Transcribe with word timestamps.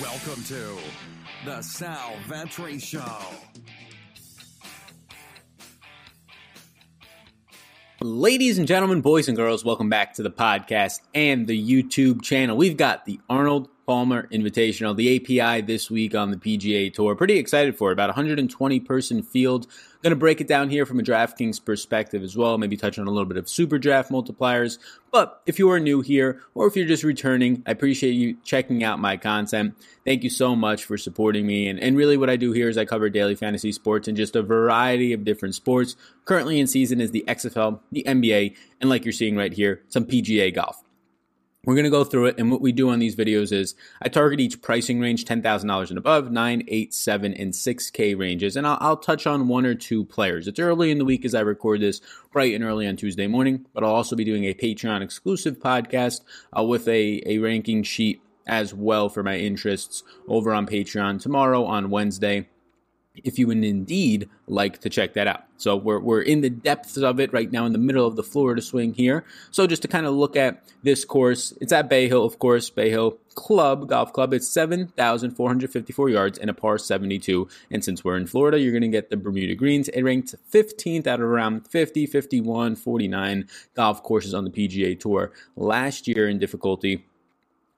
Welcome 0.00 0.42
to 0.44 0.78
the 1.44 1.60
Sal 1.60 2.14
Vetri 2.26 2.80
Show. 2.80 3.04
Ladies 8.00 8.56
and 8.56 8.66
gentlemen, 8.66 9.02
boys 9.02 9.28
and 9.28 9.36
girls, 9.36 9.62
welcome 9.62 9.90
back 9.90 10.14
to 10.14 10.22
the 10.22 10.30
podcast 10.30 11.00
and 11.14 11.46
the 11.46 11.62
YouTube 11.62 12.22
channel. 12.22 12.56
We've 12.56 12.78
got 12.78 13.04
the 13.04 13.20
Arnold 13.28 13.68
Palmer 13.86 14.26
Invitational, 14.28 14.96
the 14.96 15.16
API 15.16 15.60
this 15.60 15.90
week 15.90 16.14
on 16.14 16.30
the 16.30 16.38
PGA 16.38 16.90
Tour. 16.94 17.14
Pretty 17.14 17.36
excited 17.36 17.76
for 17.76 17.90
it. 17.90 17.92
About 17.92 18.08
120 18.08 18.80
person 18.80 19.22
field. 19.22 19.66
Going 20.02 20.12
to 20.12 20.16
break 20.16 20.40
it 20.40 20.48
down 20.48 20.70
here 20.70 20.86
from 20.86 20.98
a 20.98 21.02
DraftKings 21.02 21.62
perspective 21.62 22.22
as 22.22 22.34
well. 22.34 22.56
Maybe 22.56 22.76
touch 22.76 22.98
on 22.98 23.06
a 23.06 23.10
little 23.10 23.26
bit 23.26 23.36
of 23.36 23.50
super 23.50 23.78
draft 23.78 24.10
multipliers. 24.10 24.78
But 25.12 25.42
if 25.44 25.58
you 25.58 25.70
are 25.70 25.78
new 25.78 26.00
here 26.00 26.40
or 26.54 26.66
if 26.66 26.74
you're 26.74 26.86
just 26.86 27.04
returning, 27.04 27.62
I 27.66 27.72
appreciate 27.72 28.12
you 28.12 28.38
checking 28.42 28.82
out 28.82 28.98
my 28.98 29.18
content. 29.18 29.74
Thank 30.06 30.24
you 30.24 30.30
so 30.30 30.56
much 30.56 30.84
for 30.84 30.96
supporting 30.96 31.46
me. 31.46 31.68
And, 31.68 31.78
and 31.78 31.98
really, 31.98 32.16
what 32.16 32.30
I 32.30 32.36
do 32.36 32.52
here 32.52 32.70
is 32.70 32.78
I 32.78 32.86
cover 32.86 33.10
daily 33.10 33.34
fantasy 33.34 33.72
sports 33.72 34.08
and 34.08 34.16
just 34.16 34.36
a 34.36 34.42
variety 34.42 35.12
of 35.12 35.22
different 35.22 35.54
sports. 35.54 35.96
Currently 36.24 36.58
in 36.58 36.66
season 36.66 37.02
is 37.02 37.10
the 37.10 37.24
XFL, 37.28 37.80
the 37.92 38.04
NBA, 38.06 38.56
and 38.80 38.88
like 38.88 39.04
you're 39.04 39.12
seeing 39.12 39.36
right 39.36 39.52
here, 39.52 39.82
some 39.88 40.06
PGA 40.06 40.54
golf. 40.54 40.82
We're 41.66 41.74
going 41.74 41.84
to 41.84 41.90
go 41.90 42.04
through 42.04 42.24
it, 42.26 42.38
and 42.38 42.50
what 42.50 42.62
we 42.62 42.72
do 42.72 42.88
on 42.88 43.00
these 43.00 43.14
videos 43.14 43.52
is 43.52 43.74
I 44.00 44.08
target 44.08 44.40
each 44.40 44.62
pricing 44.62 44.98
range 44.98 45.26
$10,000 45.26 45.90
and 45.90 45.98
above, 45.98 46.30
9, 46.30 46.64
8, 46.66 46.94
7, 46.94 47.34
and 47.34 47.52
6K 47.52 48.18
ranges, 48.18 48.56
and 48.56 48.66
I'll, 48.66 48.78
I'll, 48.80 48.96
touch 48.96 49.26
on 49.26 49.46
one 49.46 49.66
or 49.66 49.74
two 49.74 50.06
players. 50.06 50.48
It's 50.48 50.58
early 50.58 50.90
in 50.90 50.96
the 50.96 51.04
week 51.04 51.22
as 51.26 51.34
I 51.34 51.40
record 51.40 51.82
this, 51.82 52.00
bright 52.32 52.54
and 52.54 52.64
early 52.64 52.86
on 52.86 52.96
Tuesday 52.96 53.26
morning, 53.26 53.66
but 53.74 53.84
I'll 53.84 53.90
also 53.90 54.16
be 54.16 54.24
doing 54.24 54.44
a 54.44 54.54
Patreon 54.54 55.02
exclusive 55.02 55.58
podcast 55.58 56.22
uh, 56.58 56.62
with 56.62 56.88
a, 56.88 57.22
a 57.26 57.36
ranking 57.36 57.82
sheet 57.82 58.22
as 58.46 58.72
well 58.72 59.10
for 59.10 59.22
my 59.22 59.36
interests 59.36 60.02
over 60.26 60.54
on 60.54 60.66
Patreon 60.66 61.20
tomorrow 61.20 61.66
on 61.66 61.90
Wednesday 61.90 62.48
if 63.24 63.38
you 63.38 63.46
would 63.46 63.64
indeed 63.64 64.28
like 64.46 64.80
to 64.80 64.90
check 64.90 65.14
that 65.14 65.26
out. 65.26 65.44
So 65.56 65.76
we're, 65.76 66.00
we're 66.00 66.22
in 66.22 66.40
the 66.40 66.50
depths 66.50 66.96
of 66.96 67.20
it 67.20 67.32
right 67.32 67.50
now 67.50 67.66
in 67.66 67.72
the 67.72 67.78
middle 67.78 68.06
of 68.06 68.16
the 68.16 68.22
Florida 68.22 68.62
swing 68.62 68.94
here. 68.94 69.24
So 69.50 69.66
just 69.66 69.82
to 69.82 69.88
kind 69.88 70.06
of 70.06 70.14
look 70.14 70.36
at 70.36 70.64
this 70.82 71.04
course, 71.04 71.52
it's 71.60 71.72
at 71.72 71.88
Bay 71.88 72.08
Hill, 72.08 72.24
of 72.24 72.38
course, 72.38 72.70
Bay 72.70 72.88
Hill 72.88 73.18
Club, 73.34 73.88
Golf 73.88 74.12
Club. 74.12 74.32
It's 74.32 74.48
7,454 74.48 76.08
yards 76.08 76.38
and 76.38 76.48
a 76.48 76.54
par 76.54 76.78
72. 76.78 77.46
And 77.70 77.84
since 77.84 78.02
we're 78.02 78.16
in 78.16 78.26
Florida, 78.26 78.58
you're 78.58 78.72
going 78.72 78.82
to 78.82 78.88
get 78.88 79.10
the 79.10 79.16
Bermuda 79.16 79.54
Greens. 79.54 79.88
It 79.88 80.02
ranked 80.02 80.34
15th 80.50 81.06
out 81.06 81.20
of 81.20 81.26
around 81.26 81.68
50, 81.68 82.06
51, 82.06 82.76
49 82.76 83.48
golf 83.74 84.02
courses 84.02 84.32
on 84.32 84.44
the 84.44 84.50
PGA 84.50 84.98
Tour 84.98 85.32
last 85.56 86.08
year 86.08 86.28
in 86.28 86.38
difficulty. 86.38 87.04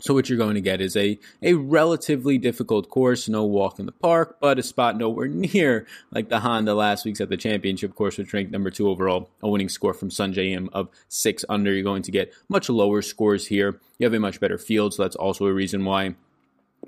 So 0.03 0.15
what 0.15 0.29
you're 0.29 0.37
going 0.37 0.57
to 0.57 0.61
get 0.61 0.81
is 0.81 0.97
a, 0.97 1.17
a 1.43 1.55
relatively 1.55 2.37
difficult 2.37 2.89
course, 2.89 3.29
no 3.29 3.45
walk 3.45 3.79
in 3.79 3.87
the 3.87 3.93
park, 3.93 4.39
but 4.41 4.59
a 4.59 4.63
spot 4.63 4.97
nowhere 4.97 5.29
near 5.55 5.87
like 6.11 6.29
the 6.29 6.41
Honda 6.41 6.75
last 6.75 7.05
week's 7.05 7.21
at 7.21 7.29
the 7.29 7.37
championship 7.37 7.95
course, 7.95 8.19
which 8.19 8.33
ranked 8.33 8.51
number 8.51 8.73
two 8.73 8.89
overall, 8.89 9.31
a 9.43 9.49
winning 9.49 9.69
score 9.69 9.95
from 9.95 10.11
Sungjae 10.11 10.55
Im 10.55 10.69
of 10.73 10.89
six 11.09 11.45
under. 11.49 11.73
You're 11.73 11.85
going 11.85 12.03
to 12.03 12.11
get 12.11 12.35
much 12.49 12.69
lower 12.69 13.01
scores 13.01 13.47
here. 13.47 13.79
You 14.01 14.05
have 14.05 14.15
a 14.15 14.19
much 14.19 14.41
better 14.41 14.59
field, 14.59 14.93
so 14.93 15.05
that's 15.05 15.15
also 15.15 15.47
a 15.47 15.53
reason 15.53 15.85
why 15.85 16.17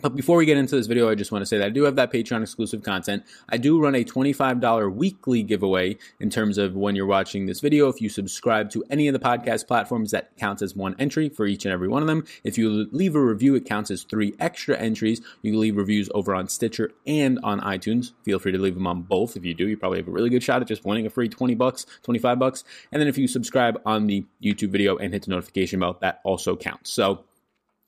but 0.01 0.17
before 0.17 0.37
we 0.37 0.45
get 0.45 0.57
into 0.57 0.75
this 0.75 0.87
video, 0.87 1.09
I 1.09 1.15
just 1.15 1.31
want 1.31 1.43
to 1.43 1.47
say 1.47 1.59
that 1.59 1.67
I 1.67 1.71
do 1.71 1.85
have 1.85 1.97
that 1.97 2.13
Patreon 2.13 2.43
exclusive 2.43 2.83
content. 2.83 3.23
I 3.49 3.59
do 3.59 3.81
run 3.81 3.95
a 3.95 4.05
$25 4.05 4.93
weekly 4.93 5.43
giveaway 5.43 5.97
in 6.19 6.31
terms 6.31 6.59
of 6.59 6.75
when 6.75 6.97
you're 6.97 7.07
watching 7.07 7.47
this 7.47 7.61
video. 7.61 7.89
If 7.89 8.01
you 8.01 8.09
subscribe 8.09 8.71
to 8.71 8.85
any 8.91 9.07
of 9.07 9.13
the 9.13 9.21
podcast 9.21 9.69
platforms, 9.69 10.11
that 10.11 10.37
counts 10.37 10.63
as 10.63 10.75
one 10.75 10.97
entry 10.99 11.29
for 11.29 11.47
each 11.47 11.65
and 11.65 11.73
every 11.73 11.89
one 11.89 12.03
of 12.03 12.09
them. 12.09 12.25
If 12.43 12.59
you 12.59 12.89
leave 12.91 13.15
a 13.15 13.21
review, 13.21 13.55
it 13.55 13.67
counts 13.67 13.91
as 13.91 14.03
three 14.03 14.35
extra 14.41 14.77
entries. 14.77 15.21
You 15.43 15.53
can 15.53 15.61
leave 15.61 15.77
reviews 15.77 16.11
over 16.13 16.35
on 16.35 16.49
Stitcher 16.49 16.91
and 17.07 17.39
on 17.45 17.61
iTunes. 17.61 18.13
Feel 18.25 18.41
free 18.41 18.53
to 18.53 18.59
leave 18.59 18.75
them 18.75 18.87
on 18.89 19.03
both. 19.03 19.37
If 19.37 19.45
you 19.45 19.55
do, 19.55 19.69
you 19.69 19.77
probably 19.77 19.99
have 19.99 20.09
a 20.09 20.13
really 20.13 20.31
good 20.31 20.43
shot 20.43 20.61
at 20.61 20.69
just 20.69 20.85
winning 20.85 21.07
a 21.07 21.11
free 21.11 21.29
20 21.29 21.55
bucks, 21.55 21.87
25 22.03 22.39
bucks. 22.39 22.65
And 22.91 23.01
then 23.01 23.09
if 23.09 23.17
you 23.17 23.29
subscribe 23.29 23.81
on 23.87 24.09
the 24.09 24.25
YouTube 24.43 24.71
video 24.71 24.97
and 24.97 25.13
hit 25.13 25.25
the 25.25 25.31
notification 25.31 25.79
bell, 25.79 25.99
that 26.01 26.21
also 26.25 26.57
counts. 26.57 26.91
So 26.91 27.25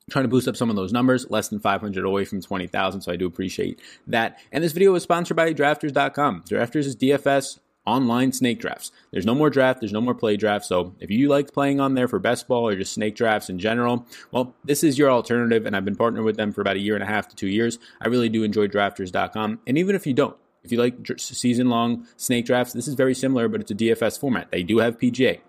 trying 0.09 0.23
to 0.23 0.29
boost 0.29 0.47
up 0.47 0.55
some 0.55 0.69
of 0.69 0.75
those 0.75 0.93
numbers, 0.93 1.29
less 1.29 1.49
than 1.49 1.59
500 1.59 2.05
away 2.05 2.25
from 2.25 2.41
20,000. 2.41 3.01
So 3.01 3.11
I 3.11 3.15
do 3.15 3.25
appreciate 3.25 3.81
that. 4.07 4.39
And 4.51 4.63
this 4.63 4.71
video 4.71 4.95
is 4.95 5.03
sponsored 5.03 5.35
by 5.35 5.53
drafters.com. 5.53 6.43
Drafters 6.49 6.85
is 6.85 6.95
DFS 6.95 7.59
online 7.85 8.33
snake 8.33 8.59
drafts. 8.59 8.91
There's 9.11 9.25
no 9.25 9.33
more 9.33 9.49
draft, 9.49 9.79
there's 9.79 9.93
no 9.93 10.01
more 10.01 10.13
play 10.13 10.37
draft. 10.37 10.65
So 10.65 10.93
if 10.99 11.09
you 11.09 11.29
liked 11.29 11.53
playing 11.53 11.79
on 11.79 11.93
there 11.93 12.07
for 12.07 12.19
best 12.19 12.47
ball 12.47 12.67
or 12.67 12.75
just 12.75 12.93
snake 12.93 13.15
drafts 13.15 13.49
in 13.49 13.59
general, 13.59 14.05
well, 14.31 14.55
this 14.63 14.83
is 14.83 14.97
your 14.97 15.09
alternative. 15.09 15.65
And 15.65 15.75
I've 15.75 15.85
been 15.85 15.95
partnered 15.95 16.25
with 16.25 16.37
them 16.37 16.51
for 16.51 16.61
about 16.61 16.75
a 16.75 16.79
year 16.79 16.95
and 16.95 17.03
a 17.03 17.07
half 17.07 17.27
to 17.29 17.35
two 17.35 17.47
years. 17.47 17.79
I 18.01 18.07
really 18.07 18.29
do 18.29 18.43
enjoy 18.43 18.67
drafters.com. 18.67 19.59
And 19.65 19.77
even 19.77 19.95
if 19.95 20.05
you 20.05 20.13
don't, 20.13 20.37
if 20.63 20.71
you 20.71 20.79
like 20.79 20.95
season 21.17 21.69
long 21.69 22.05
snake 22.17 22.45
drafts, 22.45 22.73
this 22.73 22.89
is 22.89 22.95
very 22.95 23.15
similar, 23.15 23.47
but 23.47 23.61
it's 23.61 23.71
a 23.71 23.75
DFS 23.75 24.19
format. 24.19 24.51
They 24.51 24.63
do 24.63 24.79
have 24.79 24.97
PGA. 24.99 25.39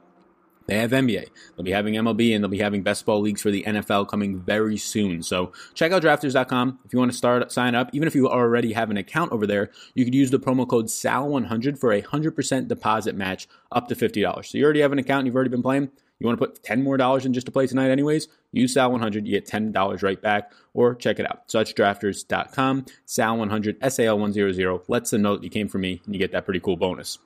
They 0.69 0.77
have 0.77 0.91
NBA. 0.91 1.31
They'll 1.57 1.65
be 1.65 1.73
having 1.73 1.95
MLB 1.95 2.35
and 2.35 2.45
they'll 2.45 2.51
be 2.51 2.59
having 2.59 2.83
best 2.83 3.07
ball 3.07 3.23
leagues 3.23 3.41
for 3.41 3.51
the 3.51 3.65
NFL 3.65 4.07
coming 4.07 4.39
very 4.39 4.77
soon. 4.77 5.23
So 5.23 5.51
check 5.73 5.93
out 5.93 6.03
drafters.com 6.03 6.81
if 6.85 6.93
you 6.93 6.99
want 6.99 7.11
to 7.11 7.17
start 7.17 7.51
sign 7.51 7.75
up. 7.75 7.89
Even 7.95 8.07
if 8.07 8.15
you 8.15 8.29
already 8.29 8.75
have 8.75 8.91
an 8.91 8.99
account 8.99 9.33
over 9.33 9.47
there, 9.47 9.71
you 9.95 10.05
could 10.05 10.15
use 10.15 10.31
the 10.31 10.39
promo 10.39 10.69
code 10.69 10.87
SAL100 10.87 11.79
for 11.79 11.91
a 11.93 12.03
100% 12.03 12.69
deposit 12.69 13.17
match 13.17 13.49
up 13.73 13.89
to 13.89 13.95
$50. 13.95 14.45
So 14.45 14.59
you 14.59 14.65
already 14.65 14.81
have 14.81 14.93
an 14.93 14.99
account, 14.99 15.25
you've 15.25 15.35
already 15.35 15.51
been 15.51 15.63
playing. 15.63 15.91
You 16.21 16.27
want 16.27 16.39
to 16.39 16.47
put 16.47 16.63
10 16.63 16.83
more 16.83 16.99
dollars 16.99 17.25
in 17.25 17.33
just 17.33 17.47
to 17.47 17.53
play 17.53 17.67
tonight 17.67 17.91
anyways? 17.91 18.29
Use 18.53 18.75
SAL100, 18.75 19.25
you 19.25 19.41
get 19.41 19.47
$10 19.47 20.03
right 20.03 20.21
back 20.21 20.53
or 20.75 20.95
check 20.95 21.19
it 21.19 21.31
out. 21.31 21.45
So 21.47 21.59
that's 21.59 21.73
drafters.com, 21.73 22.87
SAL100, 23.07 23.79
SAL100. 23.79 24.85
Let's 24.89 25.11
them 25.11 25.23
know 25.23 25.37
that 25.37 25.45
you 25.45 25.51
came 25.51 25.69
from 25.69 25.81
me 25.83 26.03
and 26.05 26.15
you 26.15 26.19
get 26.19 26.33
that 26.33 26.45
pretty 26.45 26.61
cool 26.61 26.77
bonus. 26.77 27.19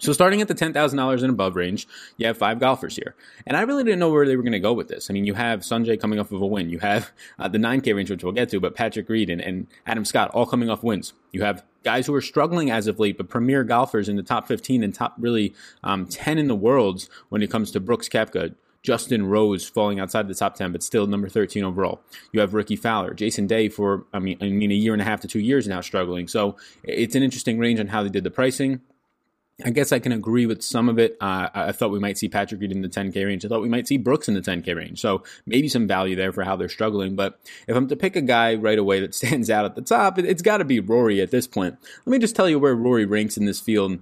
So 0.00 0.12
starting 0.12 0.40
at 0.40 0.48
the 0.48 0.54
$10,000 0.54 1.22
and 1.22 1.30
above 1.30 1.54
range, 1.54 1.86
you 2.16 2.26
have 2.26 2.38
five 2.38 2.58
golfers 2.58 2.96
here. 2.96 3.14
And 3.46 3.56
I 3.56 3.60
really 3.60 3.84
didn't 3.84 4.00
know 4.00 4.10
where 4.10 4.26
they 4.26 4.36
were 4.36 4.42
going 4.42 4.52
to 4.52 4.58
go 4.58 4.72
with 4.72 4.88
this. 4.88 5.10
I 5.10 5.12
mean, 5.12 5.26
you 5.26 5.34
have 5.34 5.60
Sungjae 5.60 6.00
coming 6.00 6.18
off 6.18 6.32
of 6.32 6.40
a 6.40 6.46
win. 6.46 6.70
You 6.70 6.78
have 6.78 7.12
uh, 7.38 7.46
the 7.48 7.58
9K 7.58 7.94
range, 7.94 8.10
which 8.10 8.24
we'll 8.24 8.32
get 8.32 8.48
to, 8.50 8.58
but 8.58 8.74
Patrick 8.74 9.08
Reed 9.08 9.30
and, 9.30 9.40
and 9.40 9.66
Adam 9.86 10.04
Scott 10.04 10.30
all 10.30 10.46
coming 10.46 10.70
off 10.70 10.82
wins. 10.82 11.12
You 11.30 11.44
have 11.44 11.62
guys 11.84 12.06
who 12.06 12.14
are 12.14 12.20
struggling 12.20 12.70
as 12.70 12.86
of 12.86 12.98
late, 12.98 13.16
but 13.16 13.28
premier 13.28 13.64
golfers 13.64 14.08
in 14.08 14.16
the 14.16 14.22
top 14.22 14.48
15 14.48 14.82
and 14.82 14.94
top 14.94 15.14
really 15.18 15.54
um, 15.84 16.06
10 16.06 16.38
in 16.38 16.48
the 16.48 16.56
world 16.56 17.08
when 17.28 17.42
it 17.42 17.50
comes 17.50 17.70
to 17.72 17.80
Brooks 17.80 18.08
Koepka, 18.08 18.54
Justin 18.82 19.26
Rose 19.26 19.68
falling 19.68 20.00
outside 20.00 20.26
the 20.26 20.34
top 20.34 20.56
10, 20.56 20.72
but 20.72 20.82
still 20.82 21.06
number 21.06 21.28
13 21.28 21.62
overall. 21.62 22.00
You 22.32 22.40
have 22.40 22.54
Rickie 22.54 22.76
Fowler, 22.76 23.14
Jason 23.14 23.46
Day 23.46 23.68
for, 23.68 24.06
I 24.12 24.18
mean, 24.18 24.38
I 24.40 24.48
mean, 24.48 24.72
a 24.72 24.74
year 24.74 24.92
and 24.92 25.02
a 25.02 25.04
half 25.04 25.20
to 25.20 25.28
two 25.28 25.38
years 25.38 25.68
now 25.68 25.80
struggling. 25.80 26.26
So 26.26 26.56
it's 26.82 27.14
an 27.14 27.22
interesting 27.22 27.58
range 27.58 27.78
on 27.78 27.88
how 27.88 28.02
they 28.02 28.08
did 28.08 28.24
the 28.24 28.30
pricing. 28.30 28.80
I 29.64 29.70
guess 29.70 29.92
I 29.92 29.98
can 29.98 30.12
agree 30.12 30.46
with 30.46 30.62
some 30.62 30.88
of 30.88 30.98
it. 30.98 31.16
Uh, 31.20 31.48
I 31.54 31.72
thought 31.72 31.90
we 31.90 31.98
might 31.98 32.18
see 32.18 32.28
Patrick 32.28 32.60
Reed 32.60 32.72
in 32.72 32.82
the 32.82 32.88
10K 32.88 33.24
range. 33.26 33.44
I 33.44 33.48
thought 33.48 33.62
we 33.62 33.68
might 33.68 33.86
see 33.86 33.96
Brooks 33.96 34.28
in 34.28 34.34
the 34.34 34.40
10K 34.40 34.74
range. 34.74 35.00
So 35.00 35.22
maybe 35.46 35.68
some 35.68 35.86
value 35.86 36.16
there 36.16 36.32
for 36.32 36.42
how 36.42 36.56
they're 36.56 36.68
struggling. 36.68 37.16
But 37.16 37.38
if 37.68 37.76
I'm 37.76 37.86
to 37.88 37.96
pick 37.96 38.16
a 38.16 38.22
guy 38.22 38.54
right 38.54 38.78
away 38.78 39.00
that 39.00 39.14
stands 39.14 39.50
out 39.50 39.64
at 39.64 39.74
the 39.74 39.82
top, 39.82 40.18
it's 40.18 40.42
got 40.42 40.58
to 40.58 40.64
be 40.64 40.80
Rory 40.80 41.20
at 41.20 41.30
this 41.30 41.46
point. 41.46 41.76
Let 42.06 42.10
me 42.10 42.18
just 42.18 42.34
tell 42.34 42.48
you 42.48 42.58
where 42.58 42.74
Rory 42.74 43.04
ranks 43.04 43.36
in 43.36 43.44
this 43.44 43.60
field 43.60 44.00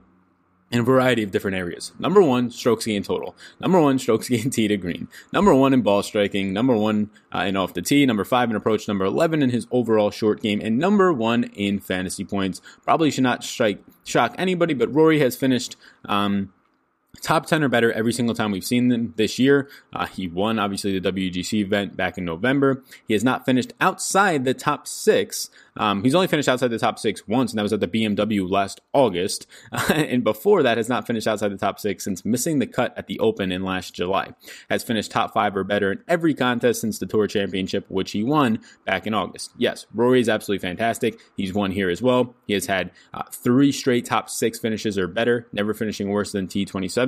in 0.71 0.81
a 0.81 0.83
variety 0.83 1.23
of 1.23 1.31
different 1.31 1.57
areas. 1.57 1.93
Number 1.99 2.23
one, 2.23 2.51
strokes 2.51 2.87
gained 2.87 3.05
total. 3.05 3.35
Number 3.59 3.81
one, 3.81 3.99
strokes 3.99 4.29
gained 4.29 4.53
tee 4.53 4.69
to 4.69 4.77
green. 4.77 5.09
Number 5.33 5.55
one 5.55 5.75
in 5.75 5.83
ball 5.83 6.03
striking. 6.03 6.53
Number 6.53 6.77
one 6.77 7.11
uh, 7.35 7.41
in 7.41 7.57
off 7.57 7.75
the 7.75 7.83
tee. 7.83 8.07
Number 8.07 8.25
five 8.25 8.51
in 8.51 8.57
approach. 8.57 8.87
Number 8.87 9.05
11 9.05 9.43
in 9.43 9.51
his 9.51 9.67
overall 9.71 10.11
short 10.11 10.41
game. 10.41 10.61
And 10.63 10.79
number 10.79 11.13
one 11.13 11.45
in 11.45 11.81
fantasy 11.81 12.25
points. 12.25 12.61
Probably 12.85 13.11
should 13.11 13.25
not 13.25 13.43
strike, 13.43 13.83
shock 14.05 14.35
anybody, 14.39 14.75
but 14.75 14.95
Rory 14.95 15.19
has 15.21 15.37
finished, 15.37 15.77
um, 16.05 16.53
top 17.23 17.47
10 17.47 17.63
or 17.63 17.69
better 17.69 17.93
every 17.93 18.13
single 18.13 18.35
time 18.35 18.51
we've 18.51 18.65
seen 18.65 18.89
them 18.89 19.15
this 19.17 19.39
year. 19.39 19.69
Uh, 19.93 20.07
he 20.07 20.29
won, 20.29 20.59
obviously, 20.59 20.99
the 20.99 21.13
WGC 21.13 21.55
event 21.61 21.97
back 21.97 22.19
in 22.19 22.25
November. 22.25 22.83
He 23.07 23.15
has 23.15 23.25
not 23.25 23.45
finished 23.45 23.73
outside 23.81 24.45
the 24.45 24.55
top 24.55 24.87
six 24.87 25.51
um, 25.81 26.05
he's 26.05 26.15
only 26.15 26.27
finished 26.27 26.49
outside 26.49 26.69
the 26.69 26.79
top 26.79 26.99
six 26.99 27.27
once, 27.27 27.53
and 27.53 27.59
that 27.59 27.63
was 27.63 27.73
at 27.73 27.81
the 27.81 27.89
BMW 27.89 28.49
last 28.49 28.83
August. 28.93 29.47
and 29.89 30.23
before 30.23 30.63
that, 30.63 30.77
has 30.77 30.91
not 30.91 31.07
finished 31.07 31.27
outside 31.27 31.49
the 31.49 31.57
top 31.57 31.81
six 31.81 32.05
since 32.05 32.23
missing 32.23 32.59
the 32.59 32.67
cut 32.67 32.93
at 32.99 33.07
the 33.07 33.19
Open 33.19 33.51
in 33.51 33.63
last 33.63 33.95
July. 33.95 34.35
Has 34.69 34.83
finished 34.83 35.11
top 35.11 35.33
five 35.33 35.57
or 35.57 35.65
better 35.65 35.93
in 35.93 36.03
every 36.07 36.35
contest 36.35 36.83
since 36.83 36.99
the 36.99 37.07
Tour 37.07 37.27
Championship, 37.27 37.87
which 37.89 38.13
he 38.13 38.23
won 38.23 38.61
back 38.85 39.07
in 39.07 39.15
August. 39.15 39.53
Yes, 39.57 39.87
Rory 39.95 40.21
is 40.21 40.29
absolutely 40.29 40.67
fantastic. 40.67 41.19
He's 41.37 41.55
won 41.55 41.71
here 41.71 41.89
as 41.89 42.03
well. 42.03 42.35
He 42.47 42.53
has 42.53 42.67
had 42.67 42.91
uh, 43.15 43.23
three 43.31 43.73
straight 43.73 44.05
top 44.05 44.29
six 44.29 44.59
finishes 44.59 44.99
or 44.99 45.07
better, 45.07 45.49
never 45.53 45.73
finishing 45.73 46.11
worse 46.11 46.33
than 46.33 46.47
T27. 46.47 47.00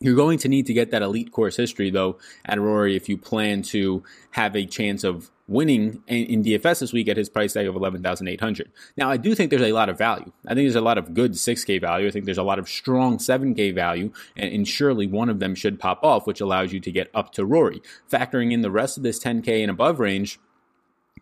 You're 0.00 0.14
going 0.14 0.38
to 0.38 0.48
need 0.48 0.66
to 0.66 0.72
get 0.72 0.92
that 0.92 1.02
elite 1.02 1.32
course 1.32 1.56
history, 1.56 1.90
though, 1.90 2.18
at 2.44 2.60
Rory 2.60 2.94
if 2.94 3.08
you 3.08 3.18
plan 3.18 3.62
to 3.62 4.04
have 4.30 4.54
a 4.54 4.64
chance 4.64 5.02
of 5.02 5.30
winning 5.48 6.02
in, 6.06 6.44
DFS 6.44 6.80
this 6.80 6.92
week 6.92 7.08
at 7.08 7.16
his 7.16 7.28
price 7.28 7.54
tag 7.54 7.66
of 7.66 7.74
11,800. 7.74 8.70
Now, 8.96 9.10
I 9.10 9.16
do 9.16 9.34
think 9.34 9.50
there's 9.50 9.62
a 9.62 9.72
lot 9.72 9.88
of 9.88 9.98
value. 9.98 10.30
I 10.46 10.54
think 10.54 10.66
there's 10.66 10.76
a 10.76 10.80
lot 10.80 10.98
of 10.98 11.14
good 11.14 11.32
6K 11.32 11.80
value. 11.80 12.06
I 12.06 12.10
think 12.10 12.26
there's 12.26 12.38
a 12.38 12.44
lot 12.44 12.60
of 12.60 12.68
strong 12.68 13.18
7K 13.18 13.74
value, 13.74 14.12
and, 14.36 14.52
and 14.52 14.68
surely 14.68 15.06
one 15.06 15.28
of 15.28 15.40
them 15.40 15.54
should 15.54 15.80
pop 15.80 16.04
off, 16.04 16.26
which 16.26 16.40
allows 16.40 16.72
you 16.72 16.80
to 16.80 16.92
get 16.92 17.10
up 17.14 17.32
to 17.32 17.44
Rory. 17.44 17.82
Factoring 18.08 18.52
in 18.52 18.60
the 18.60 18.70
rest 18.70 18.98
of 18.98 19.02
this 19.02 19.22
10K 19.22 19.62
and 19.62 19.70
above 19.70 19.98
range, 19.98 20.38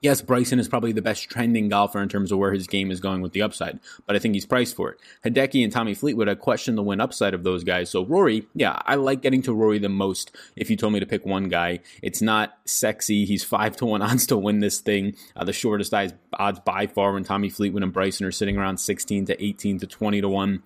Yes, 0.01 0.23
Bryson 0.23 0.59
is 0.59 0.69
probably 0.69 0.93
the 0.93 1.03
best 1.03 1.29
trending 1.29 1.69
golfer 1.69 2.01
in 2.01 2.09
terms 2.09 2.33
of 2.33 2.39
where 2.39 2.53
his 2.53 2.67
game 2.67 2.91
is 2.91 3.01
going 3.01 3.21
with 3.23 3.33
the 3.33 3.43
upside, 3.43 3.79
but 4.07 4.17
I 4.17 4.19
think 4.19 4.35
he's 4.35 4.47
priced 4.47 4.77
for 4.77 4.91
it. 4.91 5.01
Hideki 5.25 5.63
and 5.63 5.73
Tommy 5.73 5.95
Fleetwood, 5.95 6.29
I 6.29 6.35
question 6.35 6.75
the 6.75 6.83
win 6.83 7.01
upside 7.01 7.35
of 7.35 7.45
those 7.45 7.65
guys. 7.65 7.91
So 7.91 8.05
Rory, 8.05 8.47
yeah, 8.55 8.81
I 8.85 8.97
like 8.97 9.23
getting 9.23 9.43
to 9.43 9.55
Rory 9.55 9.79
the 9.79 9.89
most. 9.89 10.35
If 10.57 10.71
you 10.71 10.77
told 10.77 10.93
me 10.93 11.01
to 11.01 11.07
pick 11.07 11.25
one 11.25 11.49
guy, 11.49 11.81
it's 12.03 12.23
not 12.23 12.57
sexy. 12.65 13.25
He's 13.25 13.45
five 13.45 13.77
to 13.77 13.87
one 13.87 14.03
odds 14.07 14.27
to 14.27 14.37
win 14.37 14.61
this 14.61 14.81
thing. 14.81 15.17
Uh, 15.35 15.45
the 15.45 15.53
shortest 15.53 15.95
odds 15.95 16.61
by 16.61 16.87
far 16.87 17.13
when 17.13 17.25
Tommy 17.25 17.49
Fleetwood 17.49 17.83
and 17.83 17.93
Bryson 17.93 18.27
are 18.27 18.33
sitting 18.33 18.57
around 18.57 18.79
16 18.79 19.27
to 19.27 19.45
18 19.45 19.81
to 19.81 19.87
20 19.87 20.21
to 20.21 20.29
one. 20.29 20.63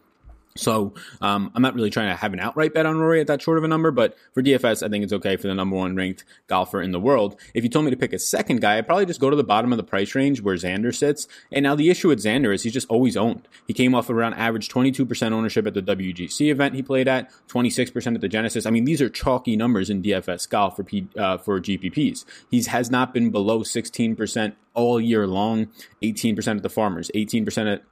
So 0.56 0.94
um, 1.20 1.52
I'm 1.54 1.62
not 1.62 1.74
really 1.74 1.90
trying 1.90 2.08
to 2.08 2.16
have 2.16 2.32
an 2.32 2.40
outright 2.40 2.74
bet 2.74 2.84
on 2.84 2.98
Rory 2.98 3.20
at 3.20 3.28
that 3.28 3.40
short 3.40 3.58
of 3.58 3.64
a 3.64 3.68
number, 3.68 3.92
but 3.92 4.16
for 4.34 4.42
DFS, 4.42 4.84
I 4.84 4.88
think 4.88 5.04
it's 5.04 5.12
okay 5.12 5.36
for 5.36 5.46
the 5.46 5.54
number 5.54 5.76
one 5.76 5.94
ranked 5.94 6.24
golfer 6.48 6.82
in 6.82 6.90
the 6.90 6.98
world. 6.98 7.38
If 7.54 7.62
you 7.62 7.70
told 7.70 7.84
me 7.84 7.92
to 7.92 7.96
pick 7.96 8.12
a 8.12 8.18
second 8.18 8.60
guy, 8.60 8.76
I'd 8.76 8.86
probably 8.86 9.06
just 9.06 9.20
go 9.20 9.30
to 9.30 9.36
the 9.36 9.44
bottom 9.44 9.72
of 9.72 9.76
the 9.76 9.84
price 9.84 10.14
range 10.14 10.40
where 10.40 10.56
Xander 10.56 10.94
sits. 10.94 11.28
And 11.52 11.62
now 11.62 11.76
the 11.76 11.88
issue 11.88 12.08
with 12.08 12.22
Xander 12.22 12.52
is 12.52 12.64
he's 12.64 12.72
just 12.72 12.88
always 12.88 13.16
owned. 13.16 13.46
He 13.66 13.72
came 13.72 13.94
off 13.94 14.10
around 14.10 14.34
average 14.34 14.68
22% 14.68 15.32
ownership 15.32 15.66
at 15.66 15.74
the 15.74 15.82
WGC 15.82 16.50
event 16.50 16.74
he 16.74 16.82
played 16.82 17.06
at, 17.06 17.30
26% 17.48 18.14
at 18.14 18.20
the 18.20 18.28
Genesis. 18.28 18.66
I 18.66 18.70
mean, 18.70 18.84
these 18.84 19.00
are 19.00 19.08
chalky 19.08 19.56
numbers 19.56 19.88
in 19.88 20.02
DFS 20.02 20.48
golf 20.48 20.76
for 20.76 20.82
P, 20.82 21.06
uh, 21.16 21.38
for 21.38 21.60
GPPs. 21.60 22.24
He 22.50 22.62
has 22.64 22.90
not 22.90 23.14
been 23.14 23.30
below 23.30 23.60
16% 23.60 24.54
all 24.74 25.00
year 25.00 25.26
long, 25.26 25.68
18% 26.02 26.56
at 26.56 26.62
the 26.62 26.70
Farmers, 26.70 27.10
18% 27.14 27.72
at 27.72 27.82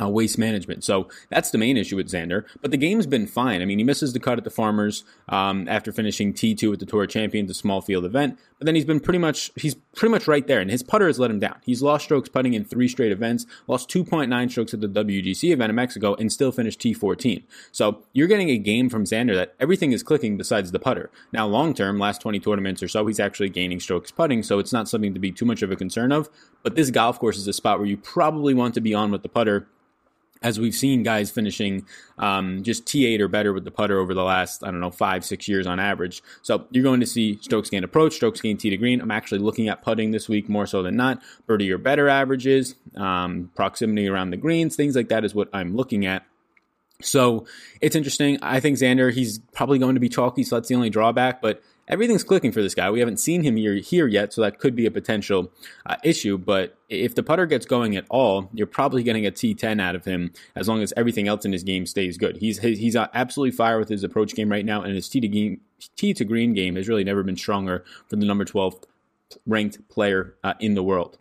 uh, 0.00 0.08
waste 0.08 0.38
management. 0.38 0.84
So 0.84 1.08
that's 1.30 1.50
the 1.50 1.58
main 1.58 1.76
issue 1.76 1.96
with 1.96 2.10
Xander. 2.10 2.44
But 2.60 2.70
the 2.70 2.76
game's 2.76 3.06
been 3.06 3.26
fine. 3.26 3.62
I 3.62 3.64
mean, 3.64 3.78
he 3.78 3.84
misses 3.84 4.12
the 4.12 4.20
cut 4.20 4.38
at 4.38 4.44
the 4.44 4.50
Farmers 4.50 5.04
um, 5.28 5.66
after 5.68 5.92
finishing 5.92 6.32
T2 6.32 6.74
at 6.74 6.80
the 6.80 6.86
Tour 6.86 7.06
Champions, 7.06 7.50
a 7.50 7.54
small 7.54 7.80
field 7.80 8.04
event. 8.04 8.38
But 8.58 8.66
then 8.66 8.74
he's 8.74 8.84
been 8.84 9.00
pretty 9.00 9.18
much 9.18 9.50
he's 9.56 9.74
pretty 9.74 10.10
much 10.10 10.26
right 10.26 10.46
there, 10.46 10.60
and 10.60 10.70
his 10.70 10.82
putter 10.82 11.06
has 11.06 11.18
let 11.18 11.30
him 11.30 11.38
down. 11.38 11.56
He's 11.64 11.82
lost 11.82 12.04
strokes 12.04 12.28
putting 12.28 12.54
in 12.54 12.64
three 12.64 12.88
straight 12.88 13.12
events, 13.12 13.44
lost 13.66 13.90
2.9 13.90 14.50
strokes 14.50 14.72
at 14.72 14.80
the 14.80 14.88
WGC 14.88 15.50
event 15.50 15.70
in 15.70 15.76
Mexico, 15.76 16.14
and 16.14 16.32
still 16.32 16.52
finished 16.52 16.80
T14. 16.80 17.42
So 17.70 18.02
you're 18.14 18.28
getting 18.28 18.48
a 18.48 18.56
game 18.56 18.88
from 18.88 19.04
Xander 19.04 19.34
that 19.34 19.54
everything 19.60 19.92
is 19.92 20.02
clicking 20.02 20.38
besides 20.38 20.72
the 20.72 20.78
putter. 20.78 21.10
Now, 21.32 21.46
long 21.46 21.74
term, 21.74 21.98
last 21.98 22.22
20 22.22 22.40
tournaments 22.40 22.82
or 22.82 22.88
so, 22.88 23.06
he's 23.06 23.20
actually 23.20 23.50
gaining 23.50 23.80
strokes 23.80 24.10
putting, 24.10 24.42
so 24.42 24.58
it's 24.58 24.72
not 24.72 24.88
something 24.88 25.12
to 25.12 25.20
be 25.20 25.32
too 25.32 25.44
much 25.44 25.60
of 25.60 25.70
a 25.70 25.76
concern 25.76 26.10
of. 26.10 26.30
But 26.62 26.76
this 26.76 26.90
golf 26.90 27.18
course 27.18 27.36
is 27.36 27.46
a 27.46 27.52
spot 27.52 27.78
where 27.78 27.88
you 27.88 27.98
probably 27.98 28.54
want 28.54 28.74
to 28.74 28.80
be 28.80 28.94
on 28.94 29.10
with 29.10 29.22
the 29.22 29.28
putter 29.28 29.68
as 30.42 30.60
we've 30.60 30.74
seen 30.74 31.02
guys 31.02 31.30
finishing 31.30 31.86
um, 32.18 32.62
just 32.62 32.84
T8 32.86 33.20
or 33.20 33.28
better 33.28 33.52
with 33.52 33.64
the 33.64 33.70
putter 33.70 33.98
over 33.98 34.14
the 34.14 34.22
last, 34.22 34.62
I 34.62 34.70
don't 34.70 34.80
know, 34.80 34.90
five, 34.90 35.24
six 35.24 35.48
years 35.48 35.66
on 35.66 35.80
average. 35.80 36.22
So 36.42 36.66
you're 36.70 36.84
going 36.84 37.00
to 37.00 37.06
see 37.06 37.38
strokes 37.40 37.70
gain 37.70 37.84
approach, 37.84 38.14
strokes 38.14 38.40
gain 38.40 38.56
tee 38.56 38.70
to 38.70 38.76
green. 38.76 39.00
I'm 39.00 39.10
actually 39.10 39.38
looking 39.40 39.68
at 39.68 39.82
putting 39.82 40.10
this 40.10 40.28
week 40.28 40.48
more 40.48 40.66
so 40.66 40.82
than 40.82 40.96
not. 40.96 41.22
Birdie 41.46 41.72
or 41.72 41.78
better 41.78 42.08
averages, 42.08 42.74
um, 42.96 43.50
proximity 43.54 44.08
around 44.08 44.30
the 44.30 44.36
greens, 44.36 44.76
things 44.76 44.94
like 44.94 45.08
that 45.08 45.24
is 45.24 45.34
what 45.34 45.48
I'm 45.52 45.74
looking 45.76 46.06
at. 46.06 46.24
So 47.02 47.46
it's 47.80 47.94
interesting. 47.94 48.38
I 48.42 48.60
think 48.60 48.78
Xander, 48.78 49.12
he's 49.12 49.38
probably 49.52 49.78
going 49.78 49.94
to 49.94 50.00
be 50.00 50.08
chalky, 50.08 50.44
so 50.44 50.56
that's 50.56 50.68
the 50.68 50.74
only 50.74 50.90
drawback. 50.90 51.42
But 51.42 51.62
everything's 51.88 52.24
clicking 52.24 52.52
for 52.52 52.62
this 52.62 52.74
guy. 52.74 52.90
We 52.90 53.00
haven't 53.00 53.18
seen 53.18 53.42
him 53.42 53.56
here, 53.56 53.74
here 53.74 54.06
yet, 54.06 54.32
so 54.32 54.40
that 54.42 54.58
could 54.58 54.74
be 54.74 54.86
a 54.86 54.90
potential 54.90 55.52
uh, 55.86 55.96
issue. 56.04 56.38
But 56.38 56.76
if 56.88 57.14
the 57.14 57.22
putter 57.22 57.46
gets 57.46 57.66
going 57.66 57.96
at 57.96 58.04
all, 58.10 58.48
you're 58.52 58.66
probably 58.66 59.02
getting 59.02 59.26
a 59.26 59.30
T10 59.30 59.80
out 59.80 59.94
of 59.94 60.04
him 60.04 60.32
as 60.54 60.68
long 60.68 60.82
as 60.82 60.92
everything 60.96 61.28
else 61.28 61.44
in 61.44 61.52
his 61.52 61.62
game 61.62 61.86
stays 61.86 62.16
good. 62.16 62.38
He's 62.38 62.58
he's 62.58 62.96
absolutely 62.96 63.56
fire 63.56 63.78
with 63.78 63.88
his 63.88 64.04
approach 64.04 64.34
game 64.34 64.50
right 64.50 64.64
now, 64.64 64.82
and 64.82 64.94
his 64.94 65.08
tee 65.08 65.20
to 65.20 65.28
game, 65.28 65.60
tee 65.96 66.14
to 66.14 66.24
green 66.24 66.54
game 66.54 66.76
has 66.76 66.88
really 66.88 67.04
never 67.04 67.22
been 67.22 67.36
stronger 67.36 67.84
for 68.08 68.16
the 68.16 68.26
number 68.26 68.44
12 68.44 68.76
ranked 69.46 69.88
player 69.88 70.34
uh, 70.44 70.54
in 70.60 70.74
the 70.74 70.82
world. 70.82 71.18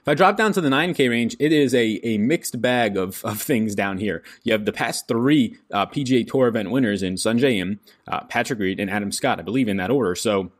If 0.00 0.08
I 0.08 0.14
drop 0.14 0.36
down 0.36 0.52
to 0.52 0.60
the 0.60 0.68
9K 0.68 1.08
range, 1.10 1.36
it 1.38 1.52
is 1.52 1.74
a, 1.74 2.00
a 2.02 2.18
mixed 2.18 2.60
bag 2.60 2.96
of, 2.96 3.24
of 3.24 3.40
things 3.40 3.74
down 3.74 3.98
here. 3.98 4.22
You 4.42 4.52
have 4.52 4.64
the 4.64 4.72
past 4.72 5.08
three 5.08 5.58
uh, 5.72 5.86
PGA 5.86 6.26
Tour 6.26 6.48
event 6.48 6.70
winners 6.70 7.02
in 7.02 7.14
Sungjae 7.14 7.58
Im, 7.58 7.80
uh, 8.06 8.24
Patrick 8.24 8.58
Reed, 8.58 8.80
and 8.80 8.90
Adam 8.90 9.12
Scott, 9.12 9.38
I 9.38 9.42
believe 9.42 9.68
in 9.68 9.76
that 9.78 9.90
order. 9.90 10.14
So 10.14 10.50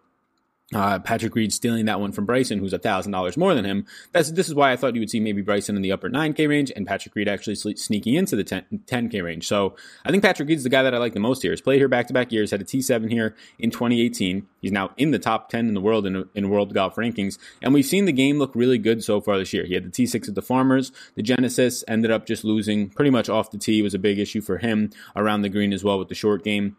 uh, 0.75 0.99
Patrick 0.99 1.35
Reed 1.35 1.53
stealing 1.53 1.87
that 1.87 1.99
one 1.99 2.12
from 2.12 2.26
Bryson, 2.26 2.59
who's 2.59 2.75
thousand 2.75 3.12
dollars 3.12 3.37
more 3.37 3.55
than 3.55 3.65
him. 3.65 3.87
That's 4.12 4.31
this 4.31 4.49
is 4.49 4.55
why 4.55 4.73
I 4.73 4.76
thought 4.76 4.94
you 4.94 5.00
would 5.00 5.09
see 5.09 5.20
maybe 5.20 5.41
Bryson 5.41 5.76
in 5.76 5.82
the 5.82 5.93
upper 5.93 6.11
9K 6.11 6.49
range 6.49 6.70
and 6.76 6.87
Patrick 6.87 7.15
Reed 7.15 7.26
actually 7.26 7.55
sneaking 7.55 8.15
into 8.15 8.37
the 8.37 8.44
10, 8.44 8.65
10K 8.87 9.23
range. 9.23 9.47
So 9.47 9.76
I 10.05 10.11
think 10.11 10.23
Patrick 10.23 10.49
Reed's 10.49 10.65
the 10.65 10.69
guy 10.69 10.82
that 10.82 10.94
I 10.94 10.99
like 10.99 11.15
the 11.15 11.20
most 11.20 11.43
here. 11.43 11.53
He's 11.53 11.62
played 11.62 11.79
here 11.79 11.88
back 11.88 12.06
to 12.09 12.12
back 12.12 12.32
years, 12.32 12.50
had 12.50 12.61
a 12.61 12.65
T7 12.65 13.11
here 13.11 13.35
in 13.59 13.70
2018. 13.70 14.47
He's 14.61 14.73
now 14.73 14.91
in 14.97 15.11
the 15.11 15.19
top 15.19 15.49
10 15.49 15.69
in 15.69 15.75
the 15.75 15.81
world 15.81 16.06
in, 16.06 16.29
in 16.35 16.50
world 16.50 16.75
golf 16.75 16.97
rankings, 16.97 17.38
and 17.62 17.73
we've 17.73 17.87
seen 17.87 18.05
the 18.05 18.12
game 18.12 18.38
look 18.38 18.55
really 18.55 18.79
good 18.79 19.03
so 19.03 19.21
far 19.21 19.38
this 19.38 19.53
year. 19.53 19.64
He 19.64 19.75
had 19.75 19.85
the 19.85 19.91
T6 19.91 20.29
at 20.29 20.35
the 20.35 20.43
Farmers, 20.43 20.93
the 21.14 21.23
Genesis 21.23 21.82
ended 21.88 22.11
up 22.11 22.26
just 22.26 22.44
losing 22.44 22.91
pretty 22.91 23.11
much 23.11 23.29
off 23.29 23.50
the 23.50 23.59
tee 23.59 23.82
was 23.82 23.94
a 23.94 23.99
big 23.99 24.19
issue 24.19 24.41
for 24.41 24.59
him 24.59 24.91
around 25.17 25.43
the 25.43 25.49
green 25.49 25.73
as 25.73 25.82
well 25.82 25.99
with 25.99 26.09
the 26.09 26.14
short 26.14 26.44
game. 26.44 26.76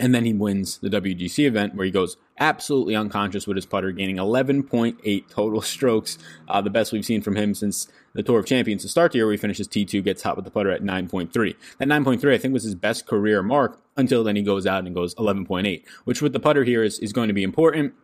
And 0.00 0.14
then 0.14 0.24
he 0.24 0.32
wins 0.32 0.78
the 0.78 0.88
WGC 0.88 1.46
event 1.46 1.74
where 1.74 1.84
he 1.84 1.90
goes 1.90 2.16
absolutely 2.38 2.94
unconscious 2.94 3.46
with 3.46 3.56
his 3.56 3.66
putter, 3.66 3.90
gaining 3.92 4.16
11.8 4.16 5.28
total 5.28 5.60
strokes, 5.62 6.18
uh, 6.48 6.60
the 6.60 6.70
best 6.70 6.92
we've 6.92 7.04
seen 7.04 7.22
from 7.22 7.36
him 7.36 7.54
since 7.54 7.88
the 8.14 8.22
Tour 8.22 8.40
of 8.40 8.46
Champions 8.46 8.82
to 8.82 8.88
start 8.88 9.12
the 9.12 9.18
year, 9.18 9.26
where 9.26 9.32
he 9.32 9.38
finishes 9.38 9.68
T2, 9.68 10.02
gets 10.02 10.22
hot 10.22 10.36
with 10.36 10.44
the 10.44 10.50
putter 10.50 10.70
at 10.70 10.82
9.3. 10.82 11.54
That 11.78 11.88
9.3, 11.88 12.32
I 12.32 12.38
think, 12.38 12.54
was 12.54 12.64
his 12.64 12.74
best 12.74 13.06
career 13.06 13.42
mark 13.42 13.80
until 13.96 14.24
then 14.24 14.36
he 14.36 14.42
goes 14.42 14.66
out 14.66 14.84
and 14.84 14.94
goes 14.94 15.14
11.8, 15.16 15.82
which 16.04 16.22
with 16.22 16.32
the 16.32 16.40
putter 16.40 16.64
here 16.64 16.82
is, 16.82 16.98
is 17.00 17.12
going 17.12 17.28
to 17.28 17.34
be 17.34 17.42
important 17.42 17.94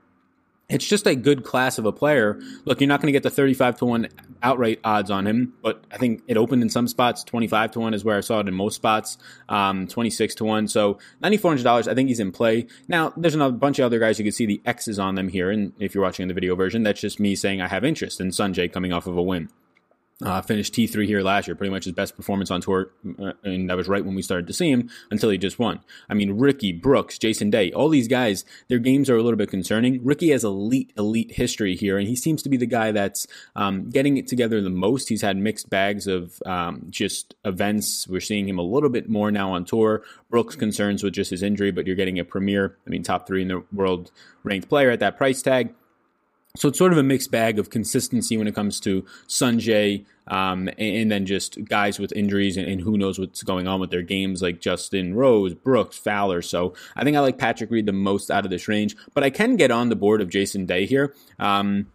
it's 0.68 0.86
just 0.86 1.06
a 1.06 1.14
good 1.14 1.44
class 1.44 1.78
of 1.78 1.84
a 1.84 1.92
player. 1.92 2.40
Look, 2.64 2.80
you're 2.80 2.88
not 2.88 3.00
going 3.00 3.08
to 3.08 3.12
get 3.12 3.22
the 3.22 3.30
35 3.30 3.78
to 3.78 3.84
1 3.84 4.08
outright 4.42 4.80
odds 4.82 5.10
on 5.10 5.26
him, 5.26 5.52
but 5.62 5.84
I 5.90 5.98
think 5.98 6.22
it 6.26 6.36
opened 6.36 6.62
in 6.62 6.70
some 6.70 6.88
spots. 6.88 7.22
25 7.24 7.72
to 7.72 7.80
1 7.80 7.94
is 7.94 8.04
where 8.04 8.16
I 8.16 8.20
saw 8.20 8.40
it 8.40 8.48
in 8.48 8.54
most 8.54 8.76
spots, 8.76 9.18
um, 9.48 9.86
26 9.86 10.34
to 10.36 10.44
1. 10.44 10.68
So 10.68 10.98
$9,400, 11.22 11.86
I 11.86 11.94
think 11.94 12.08
he's 12.08 12.20
in 12.20 12.32
play. 12.32 12.66
Now, 12.88 13.12
there's 13.16 13.34
a 13.34 13.50
bunch 13.50 13.78
of 13.78 13.84
other 13.84 13.98
guys 13.98 14.18
you 14.18 14.24
can 14.24 14.32
see 14.32 14.46
the 14.46 14.62
X's 14.64 14.98
on 14.98 15.14
them 15.16 15.28
here. 15.28 15.50
And 15.50 15.72
if 15.78 15.94
you're 15.94 16.04
watching 16.04 16.28
the 16.28 16.34
video 16.34 16.56
version, 16.56 16.82
that's 16.82 17.00
just 17.00 17.20
me 17.20 17.36
saying 17.36 17.60
I 17.60 17.68
have 17.68 17.84
interest 17.84 18.20
in 18.20 18.28
Sungjae 18.28 18.72
coming 18.72 18.92
off 18.92 19.06
of 19.06 19.16
a 19.16 19.22
win. 19.22 19.50
Uh, 20.22 20.40
finished 20.40 20.72
T3 20.72 21.06
here 21.06 21.22
last 21.22 21.48
year, 21.48 21.56
pretty 21.56 21.72
much 21.72 21.84
his 21.84 21.92
best 21.92 22.14
performance 22.14 22.48
on 22.48 22.60
tour, 22.60 22.92
uh, 23.18 23.32
and 23.42 23.68
that 23.68 23.76
was 23.76 23.88
right 23.88 24.04
when 24.04 24.14
we 24.14 24.22
started 24.22 24.46
to 24.46 24.52
see 24.52 24.70
him 24.70 24.88
until 25.10 25.28
he 25.28 25.36
just 25.36 25.58
won. 25.58 25.80
I 26.08 26.14
mean, 26.14 26.38
Rickie, 26.38 26.70
Brooks, 26.70 27.18
Jason 27.18 27.50
Day, 27.50 27.72
all 27.72 27.88
these 27.88 28.06
guys, 28.06 28.44
their 28.68 28.78
games 28.78 29.10
are 29.10 29.16
a 29.16 29.24
little 29.24 29.36
bit 29.36 29.50
concerning. 29.50 30.04
Rickie 30.04 30.30
has 30.30 30.44
elite, 30.44 30.92
elite 30.96 31.32
history 31.32 31.74
here, 31.74 31.98
and 31.98 32.06
he 32.06 32.14
seems 32.14 32.44
to 32.44 32.48
be 32.48 32.56
the 32.56 32.64
guy 32.64 32.92
that's 32.92 33.26
um, 33.56 33.90
getting 33.90 34.16
it 34.16 34.28
together 34.28 34.60
the 34.60 34.70
most. 34.70 35.08
He's 35.08 35.22
had 35.22 35.36
mixed 35.36 35.68
bags 35.68 36.06
of 36.06 36.40
um, 36.46 36.86
just 36.90 37.34
events. 37.44 38.06
We're 38.06 38.20
seeing 38.20 38.48
him 38.48 38.60
a 38.60 38.62
little 38.62 38.90
bit 38.90 39.08
more 39.08 39.32
now 39.32 39.50
on 39.50 39.64
tour. 39.64 40.04
Brooks 40.30 40.54
concerns 40.54 41.02
with 41.02 41.14
just 41.14 41.32
his 41.32 41.42
injury, 41.42 41.72
but 41.72 41.88
you're 41.88 41.96
getting 41.96 42.20
a 42.20 42.24
premier, 42.24 42.78
I 42.86 42.90
mean, 42.90 43.02
top 43.02 43.26
three 43.26 43.42
in 43.42 43.48
the 43.48 43.64
world 43.72 44.12
ranked 44.44 44.68
player 44.68 44.90
at 44.90 45.00
that 45.00 45.16
price 45.16 45.42
tag. 45.42 45.74
So 46.56 46.68
it's 46.68 46.78
sort 46.78 46.92
of 46.92 46.98
a 46.98 47.02
mixed 47.02 47.32
bag 47.32 47.58
of 47.58 47.70
consistency 47.70 48.36
when 48.36 48.46
it 48.46 48.54
comes 48.54 48.78
to 48.80 49.04
Sungjae, 49.26 50.04
um, 50.28 50.70
and, 50.78 51.10
then 51.10 51.26
just 51.26 51.64
guys 51.64 51.98
with 51.98 52.12
injuries 52.12 52.56
and, 52.56 52.66
and, 52.68 52.80
who 52.80 52.96
knows 52.96 53.18
what's 53.18 53.42
going 53.42 53.66
on 53.66 53.80
with 53.80 53.90
their 53.90 54.02
games, 54.02 54.40
like 54.40 54.60
Justin 54.60 55.14
Rose, 55.14 55.52
Brooks, 55.52 55.98
Fowler. 55.98 56.42
So 56.42 56.72
I 56.94 57.02
think 57.02 57.16
I 57.16 57.20
like 57.20 57.38
Patrick 57.38 57.72
Reed 57.72 57.86
the 57.86 57.92
most 57.92 58.30
out 58.30 58.44
of 58.44 58.50
this 58.50 58.68
range, 58.68 58.96
but 59.14 59.24
I 59.24 59.30
can 59.30 59.56
get 59.56 59.72
on 59.72 59.88
the 59.88 59.96
board 59.96 60.20
of 60.20 60.30
Jason 60.30 60.64
Day 60.64 60.86
here. 60.86 61.12
Um, 61.40 61.86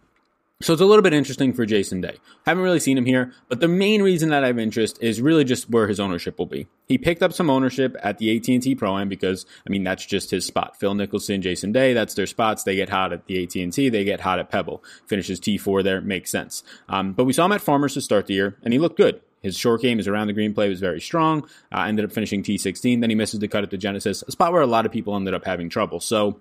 so 0.62 0.72
it's 0.72 0.82
a 0.82 0.86
little 0.86 1.02
bit 1.02 1.12
interesting 1.12 1.52
for 1.52 1.64
Jason 1.64 2.00
Day. 2.00 2.16
Haven't 2.44 2.62
really 2.62 2.80
seen 2.80 2.98
him 2.98 3.06
here, 3.06 3.32
but 3.48 3.60
the 3.60 3.68
main 3.68 4.02
reason 4.02 4.28
that 4.30 4.44
I 4.44 4.48
have 4.48 4.58
interest 4.58 4.98
is 5.00 5.20
really 5.20 5.44
just 5.44 5.70
where 5.70 5.88
his 5.88 5.98
ownership 5.98 6.38
will 6.38 6.46
be. 6.46 6.66
He 6.86 6.98
picked 6.98 7.22
up 7.22 7.32
some 7.32 7.48
ownership 7.48 7.96
at 8.02 8.18
the 8.18 8.36
AT&T 8.36 8.74
Pro-Am 8.74 9.08
because, 9.08 9.46
I 9.66 9.70
mean, 9.70 9.84
that's 9.84 10.04
just 10.04 10.30
his 10.30 10.44
spot. 10.44 10.78
Phil 10.78 10.94
Mickelson, 10.94 11.40
Jason 11.40 11.72
Day, 11.72 11.92
that's 11.94 12.14
their 12.14 12.26
spots. 12.26 12.62
They 12.62 12.76
get 12.76 12.90
hot 12.90 13.12
at 13.12 13.26
the 13.26 13.42
AT&T, 13.42 13.88
they 13.88 14.04
get 14.04 14.20
hot 14.20 14.38
at 14.38 14.50
Pebble. 14.50 14.84
Finishes 15.06 15.40
T4 15.40 15.82
there, 15.82 16.00
makes 16.00 16.30
sense. 16.30 16.62
Um, 16.88 17.12
but 17.12 17.24
we 17.24 17.32
saw 17.32 17.46
him 17.46 17.52
at 17.52 17.60
Farmers 17.60 17.94
to 17.94 18.00
start 18.00 18.26
the 18.26 18.34
year, 18.34 18.56
and 18.62 18.72
he 18.72 18.78
looked 18.78 18.96
good. 18.96 19.20
His 19.42 19.56
short 19.56 19.80
game, 19.80 19.98
his 19.98 20.06
around 20.06 20.26
the 20.26 20.32
green 20.32 20.52
play 20.52 20.68
was 20.68 20.80
very 20.80 21.00
strong. 21.00 21.48
Uh, 21.72 21.84
ended 21.84 22.04
up 22.04 22.12
finishing 22.12 22.42
T16. 22.42 23.00
Then 23.00 23.10
he 23.10 23.16
misses 23.16 23.40
the 23.40 23.48
cut 23.48 23.64
at 23.64 23.70
the 23.70 23.78
Genesis, 23.78 24.22
a 24.26 24.30
spot 24.30 24.52
where 24.52 24.62
a 24.62 24.66
lot 24.66 24.84
of 24.84 24.92
people 24.92 25.16
ended 25.16 25.34
up 25.34 25.44
having 25.44 25.70
trouble. 25.70 26.00
So 26.00 26.40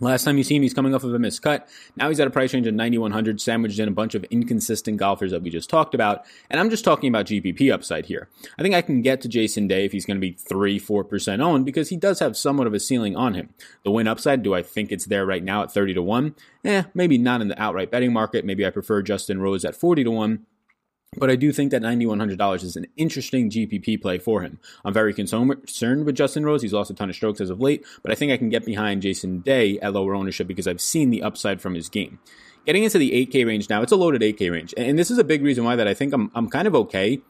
Last 0.00 0.24
time 0.24 0.36
you 0.36 0.42
see 0.42 0.56
him, 0.56 0.62
he's 0.62 0.74
coming 0.74 0.92
off 0.92 1.04
of 1.04 1.14
a 1.14 1.20
missed 1.20 1.40
cut. 1.40 1.68
Now 1.94 2.08
he's 2.08 2.18
at 2.18 2.26
a 2.26 2.30
price 2.30 2.52
range 2.52 2.66
of 2.66 2.74
9,100, 2.74 3.40
sandwiched 3.40 3.78
in 3.78 3.86
a 3.86 3.92
bunch 3.92 4.16
of 4.16 4.24
inconsistent 4.24 4.96
golfers 4.96 5.30
that 5.30 5.42
we 5.42 5.50
just 5.50 5.70
talked 5.70 5.94
about. 5.94 6.24
And 6.50 6.58
I'm 6.58 6.68
just 6.68 6.84
talking 6.84 7.08
about 7.08 7.26
GPP 7.26 7.72
upside 7.72 8.06
here. 8.06 8.28
I 8.58 8.62
think 8.62 8.74
I 8.74 8.82
can 8.82 9.02
get 9.02 9.20
to 9.20 9.28
Jason 9.28 9.68
Day 9.68 9.84
if 9.84 9.92
he's 9.92 10.04
going 10.04 10.16
to 10.16 10.20
be 10.20 10.32
3 10.32 10.80
4% 10.80 11.40
owned 11.40 11.64
because 11.64 11.90
he 11.90 11.96
does 11.96 12.18
have 12.18 12.36
somewhat 12.36 12.66
of 12.66 12.74
a 12.74 12.80
ceiling 12.80 13.14
on 13.14 13.34
him. 13.34 13.50
The 13.84 13.92
win 13.92 14.08
upside, 14.08 14.42
do 14.42 14.52
I 14.52 14.62
think 14.62 14.90
it's 14.90 15.06
there 15.06 15.24
right 15.24 15.44
now 15.44 15.62
at 15.62 15.70
30 15.70 15.94
to 15.94 16.02
1? 16.02 16.34
Eh, 16.64 16.82
maybe 16.92 17.16
not 17.16 17.40
in 17.40 17.46
the 17.46 17.62
outright 17.62 17.92
betting 17.92 18.12
market. 18.12 18.44
Maybe 18.44 18.66
I 18.66 18.70
prefer 18.70 19.00
Justin 19.00 19.40
Rose 19.40 19.64
at 19.64 19.76
40 19.76 20.02
to 20.02 20.10
1. 20.10 20.46
But 21.18 21.30
I 21.30 21.36
do 21.36 21.52
think 21.52 21.70
that 21.70 21.82
$9,100 21.82 22.62
is 22.62 22.76
an 22.76 22.86
interesting 22.96 23.50
GPP 23.50 24.00
play 24.00 24.18
for 24.18 24.42
him. 24.42 24.58
I'm 24.84 24.92
very 24.92 25.14
concerned 25.14 25.48
with 25.48 26.14
Justin 26.14 26.44
Rose. 26.44 26.62
He's 26.62 26.72
lost 26.72 26.90
a 26.90 26.94
ton 26.94 27.10
of 27.10 27.16
strokes 27.16 27.40
as 27.40 27.50
of 27.50 27.60
late, 27.60 27.84
but 28.02 28.12
I 28.12 28.14
think 28.14 28.32
I 28.32 28.36
can 28.36 28.48
get 28.48 28.64
behind 28.64 29.02
Jason 29.02 29.40
Day 29.40 29.78
at 29.80 29.92
lower 29.92 30.14
ownership 30.14 30.46
because 30.46 30.66
I've 30.66 30.80
seen 30.80 31.10
the 31.10 31.22
upside 31.22 31.60
from 31.60 31.74
his 31.74 31.88
game. 31.88 32.18
getting 32.66 32.84
into 32.84 32.98
the 32.98 33.10
8K 33.26 33.46
range 33.46 33.68
now, 33.68 33.82
it's 33.82 33.92
a 33.92 33.96
loaded 33.96 34.22
8K 34.22 34.50
range. 34.50 34.74
And 34.76 34.98
this 34.98 35.10
is 35.10 35.18
a 35.18 35.24
big 35.24 35.42
reason 35.42 35.64
why 35.64 35.76
that 35.76 35.86
I 35.86 35.94
think 35.94 36.12
I'm, 36.12 36.30
I'm 36.34 36.48
kind 36.48 36.66
of 36.66 36.74
okay 36.74 37.20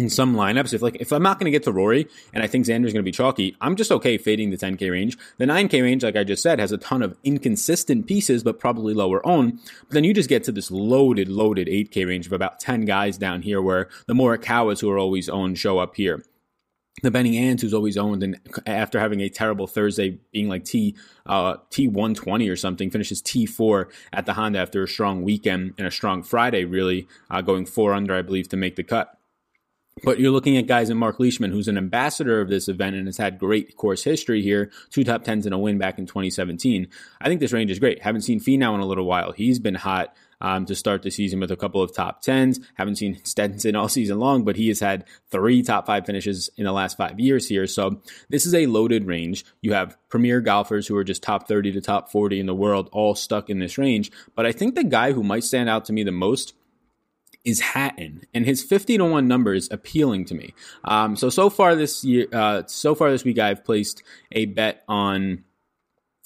in 0.00 0.08
some 0.08 0.34
lineups, 0.34 0.72
if 0.72 0.80
like 0.80 0.96
if 0.98 1.12
I'm 1.12 1.22
not 1.22 1.38
going 1.38 1.44
to 1.44 1.50
get 1.50 1.62
to 1.64 1.72
Rory 1.72 2.08
and 2.32 2.42
I 2.42 2.46
think 2.46 2.64
Xander's 2.64 2.92
going 2.92 2.94
to 2.94 3.02
be 3.02 3.12
chalky, 3.12 3.54
I'm 3.60 3.76
just 3.76 3.92
okay 3.92 4.16
fading 4.16 4.50
the 4.50 4.56
10k 4.56 4.90
range. 4.90 5.18
The 5.36 5.44
9k 5.44 5.82
range, 5.82 6.02
like 6.02 6.16
I 6.16 6.24
just 6.24 6.42
said, 6.42 6.58
has 6.58 6.72
a 6.72 6.78
ton 6.78 7.02
of 7.02 7.16
inconsistent 7.22 8.06
pieces, 8.06 8.42
but 8.42 8.58
probably 8.58 8.94
lower 8.94 9.24
own. 9.26 9.60
But 9.82 9.90
then 9.90 10.04
you 10.04 10.14
just 10.14 10.30
get 10.30 10.42
to 10.44 10.52
this 10.52 10.70
loaded, 10.70 11.28
loaded 11.28 11.68
8k 11.68 12.06
range 12.06 12.26
of 12.26 12.32
about 12.32 12.60
10 12.60 12.86
guys 12.86 13.18
down 13.18 13.42
here, 13.42 13.60
where 13.60 13.88
the 14.06 14.14
Morikawas 14.14 14.80
who 14.80 14.90
are 14.90 14.98
always 14.98 15.28
owned 15.28 15.58
show 15.58 15.78
up 15.78 15.96
here 15.96 16.24
the 17.02 17.10
Benny 17.10 17.38
Ans, 17.38 17.62
who's 17.62 17.72
always 17.72 17.96
owned, 17.96 18.22
and 18.22 18.38
after 18.66 18.98
having 19.00 19.20
a 19.20 19.28
terrible 19.28 19.66
Thursday, 19.66 20.18
being 20.32 20.48
like 20.48 20.64
T 20.64 20.96
uh, 21.24 21.56
T 21.70 21.88
one 21.88 22.14
twenty 22.14 22.48
or 22.48 22.56
something, 22.56 22.90
finishes 22.90 23.22
T 23.22 23.46
four 23.46 23.88
at 24.12 24.26
the 24.26 24.34
Honda 24.34 24.58
after 24.58 24.82
a 24.82 24.88
strong 24.88 25.22
weekend 25.22 25.74
and 25.78 25.86
a 25.86 25.90
strong 25.90 26.22
Friday, 26.22 26.64
really 26.64 27.08
uh, 27.30 27.40
going 27.40 27.64
four 27.64 27.94
under, 27.94 28.14
I 28.14 28.22
believe, 28.22 28.48
to 28.48 28.56
make 28.56 28.76
the 28.76 28.82
cut. 28.82 29.19
But 30.02 30.18
you're 30.18 30.30
looking 30.30 30.56
at 30.56 30.66
guys 30.66 30.88
in 30.88 30.96
Mark 30.96 31.20
Leishman, 31.20 31.50
who's 31.50 31.68
an 31.68 31.76
ambassador 31.76 32.40
of 32.40 32.48
this 32.48 32.68
event 32.68 32.96
and 32.96 33.06
has 33.06 33.18
had 33.18 33.38
great 33.38 33.76
course 33.76 34.02
history 34.02 34.42
here, 34.42 34.70
two 34.90 35.04
top 35.04 35.24
tens 35.24 35.44
and 35.44 35.54
a 35.54 35.58
win 35.58 35.78
back 35.78 35.98
in 35.98 36.06
2017. 36.06 36.88
I 37.20 37.28
think 37.28 37.40
this 37.40 37.52
range 37.52 37.70
is 37.70 37.78
great. 37.78 38.02
Haven't 38.02 38.22
seen 38.22 38.40
Finau 38.40 38.74
in 38.74 38.80
a 38.80 38.86
little 38.86 39.04
while. 39.04 39.32
He's 39.32 39.58
been 39.58 39.74
hot 39.74 40.14
um, 40.40 40.64
to 40.66 40.74
start 40.74 41.02
the 41.02 41.10
season 41.10 41.40
with 41.40 41.50
a 41.50 41.56
couple 41.56 41.82
of 41.82 41.94
top 41.94 42.22
tens. 42.22 42.60
Haven't 42.74 42.96
seen 42.96 43.20
Stenson 43.24 43.76
all 43.76 43.88
season 43.88 44.18
long, 44.18 44.44
but 44.44 44.56
he 44.56 44.68
has 44.68 44.80
had 44.80 45.04
three 45.30 45.62
top 45.62 45.86
five 45.86 46.06
finishes 46.06 46.50
in 46.56 46.64
the 46.64 46.72
last 46.72 46.96
five 46.96 47.20
years 47.20 47.48
here. 47.48 47.66
So 47.66 48.00
this 48.28 48.46
is 48.46 48.54
a 48.54 48.66
loaded 48.66 49.06
range. 49.06 49.44
You 49.60 49.74
have 49.74 49.96
premier 50.08 50.40
golfers 50.40 50.86
who 50.86 50.96
are 50.96 51.04
just 51.04 51.22
top 51.22 51.46
30 51.46 51.72
to 51.72 51.80
top 51.80 52.10
40 52.10 52.40
in 52.40 52.46
the 52.46 52.54
world 52.54 52.88
all 52.92 53.14
stuck 53.14 53.50
in 53.50 53.58
this 53.58 53.76
range. 53.76 54.10
But 54.34 54.46
I 54.46 54.52
think 54.52 54.74
the 54.74 54.84
guy 54.84 55.12
who 55.12 55.22
might 55.22 55.44
stand 55.44 55.68
out 55.68 55.84
to 55.86 55.92
me 55.92 56.02
the 56.04 56.12
most 56.12 56.54
is 57.44 57.60
Hatton, 57.60 58.22
and 58.34 58.44
his 58.44 58.62
fifty 58.62 58.98
to 58.98 59.04
one 59.04 59.28
number 59.28 59.54
is 59.54 59.68
appealing 59.70 60.24
to 60.26 60.34
me. 60.34 60.54
Um, 60.84 61.16
so 61.16 61.30
so 61.30 61.50
far 61.50 61.74
this 61.74 62.04
year, 62.04 62.26
uh, 62.32 62.62
so 62.66 62.94
far 62.94 63.10
this 63.10 63.24
week, 63.24 63.38
I've 63.38 63.64
placed 63.64 64.02
a 64.32 64.46
bet 64.46 64.84
on 64.88 65.44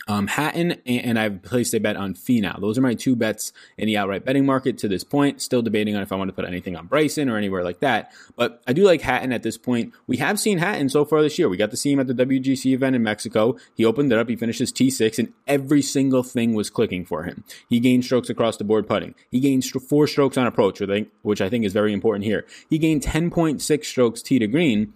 um, 0.06 0.26
Hatton, 0.26 0.72
and 0.86 1.18
I've 1.18 1.42
placed 1.42 1.74
a 1.74 1.80
bet 1.80 1.96
on 1.96 2.14
Finau. 2.14 2.60
Those 2.60 2.78
are 2.78 2.82
my 2.82 2.94
two 2.94 3.16
bets 3.16 3.52
in 3.78 3.86
the 3.86 3.96
outright 3.96 4.24
betting 4.24 4.44
market 4.44 4.78
to 4.78 4.88
this 4.88 5.04
point. 5.04 5.40
Still 5.40 5.62
debating 5.62 5.96
on 5.96 6.02
if 6.02 6.12
I 6.12 6.16
want 6.16 6.28
to 6.28 6.34
put 6.34 6.44
anything 6.44 6.76
on 6.76 6.86
Bryson 6.86 7.28
or 7.28 7.36
anywhere 7.36 7.64
like 7.64 7.80
that. 7.80 8.12
But 8.36 8.62
I 8.66 8.72
do 8.72 8.84
like 8.84 9.00
Hatton 9.00 9.32
at 9.32 9.42
this 9.42 9.56
point. 9.56 9.92
We 10.06 10.18
have 10.18 10.38
seen 10.38 10.58
Hatton 10.58 10.88
so 10.88 11.04
far 11.04 11.22
this 11.22 11.38
year. 11.38 11.48
We 11.48 11.56
got 11.56 11.70
to 11.70 11.76
see 11.76 11.92
him 11.92 12.00
at 12.00 12.06
the 12.06 12.14
WGC 12.14 12.72
event 12.72 12.96
in 12.96 13.02
Mexico. 13.02 13.56
He 13.74 13.84
opened 13.84 14.12
it 14.12 14.18
up. 14.18 14.28
He 14.28 14.36
finished 14.36 14.58
his 14.58 14.72
T6, 14.72 15.18
and 15.18 15.32
every 15.46 15.82
single 15.82 16.22
thing 16.22 16.54
was 16.54 16.70
clicking 16.70 17.04
for 17.04 17.24
him. 17.24 17.44
He 17.68 17.80
gained 17.80 18.04
strokes 18.04 18.28
across 18.28 18.56
the 18.56 18.64
board 18.64 18.86
putting. 18.86 19.14
He 19.30 19.40
gained 19.40 19.64
four 19.64 20.06
strokes 20.06 20.36
on 20.36 20.46
approach, 20.46 20.82
which 21.22 21.40
I 21.40 21.48
think 21.48 21.64
is 21.64 21.72
very 21.72 21.92
important 21.92 22.24
here. 22.24 22.46
He 22.68 22.78
gained 22.78 23.02
10.6 23.02 23.84
strokes 23.84 24.22
tee 24.22 24.38
to 24.38 24.46
green 24.46 24.92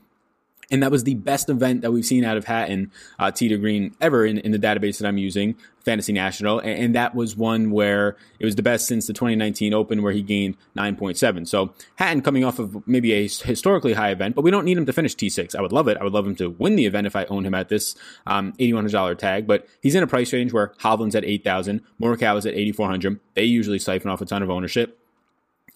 and 0.70 0.82
that 0.82 0.90
was 0.90 1.04
the 1.04 1.14
best 1.14 1.48
event 1.48 1.80
that 1.82 1.92
we've 1.92 2.04
seen 2.04 2.24
out 2.24 2.36
of 2.36 2.44
Hatton, 2.44 2.92
uh, 3.18 3.30
to 3.30 3.56
Green 3.58 3.94
ever 4.00 4.26
in, 4.26 4.38
in 4.38 4.52
the 4.52 4.58
database 4.58 4.98
that 4.98 5.06
I'm 5.06 5.16
using, 5.16 5.56
Fantasy 5.84 6.12
National. 6.12 6.58
And, 6.58 6.84
and, 6.84 6.94
that 6.94 7.14
was 7.14 7.36
one 7.36 7.70
where 7.70 8.16
it 8.38 8.44
was 8.44 8.56
the 8.56 8.62
best 8.62 8.86
since 8.86 9.06
the 9.06 9.14
2019 9.14 9.72
Open 9.72 10.02
where 10.02 10.12
he 10.12 10.22
gained 10.22 10.56
9.7. 10.76 11.46
So 11.46 11.72
Hatton 11.96 12.20
coming 12.20 12.44
off 12.44 12.58
of 12.58 12.86
maybe 12.86 13.12
a 13.12 13.22
historically 13.22 13.94
high 13.94 14.10
event, 14.10 14.34
but 14.34 14.42
we 14.42 14.50
don't 14.50 14.64
need 14.64 14.76
him 14.76 14.84
to 14.86 14.92
finish 14.92 15.14
T6. 15.14 15.54
I 15.54 15.62
would 15.62 15.72
love 15.72 15.88
it. 15.88 15.96
I 15.98 16.04
would 16.04 16.12
love 16.12 16.26
him 16.26 16.36
to 16.36 16.50
win 16.50 16.76
the 16.76 16.86
event 16.86 17.06
if 17.06 17.16
I 17.16 17.24
own 17.26 17.46
him 17.46 17.54
at 17.54 17.68
this 17.68 17.94
um, 18.26 18.52
$8,100 18.54 19.16
tag, 19.18 19.46
but 19.46 19.66
he's 19.80 19.94
in 19.94 20.02
a 20.02 20.06
price 20.06 20.32
range 20.32 20.52
where 20.52 20.74
Hovland's 20.80 21.14
at 21.14 21.24
8,000, 21.24 21.82
Morikawa 22.00 22.38
is 22.38 22.46
at 22.46 22.54
8,400. 22.54 23.20
They 23.34 23.44
usually 23.44 23.78
siphon 23.78 24.10
off 24.10 24.20
a 24.20 24.26
ton 24.26 24.42
of 24.42 24.50
ownership. 24.50 24.97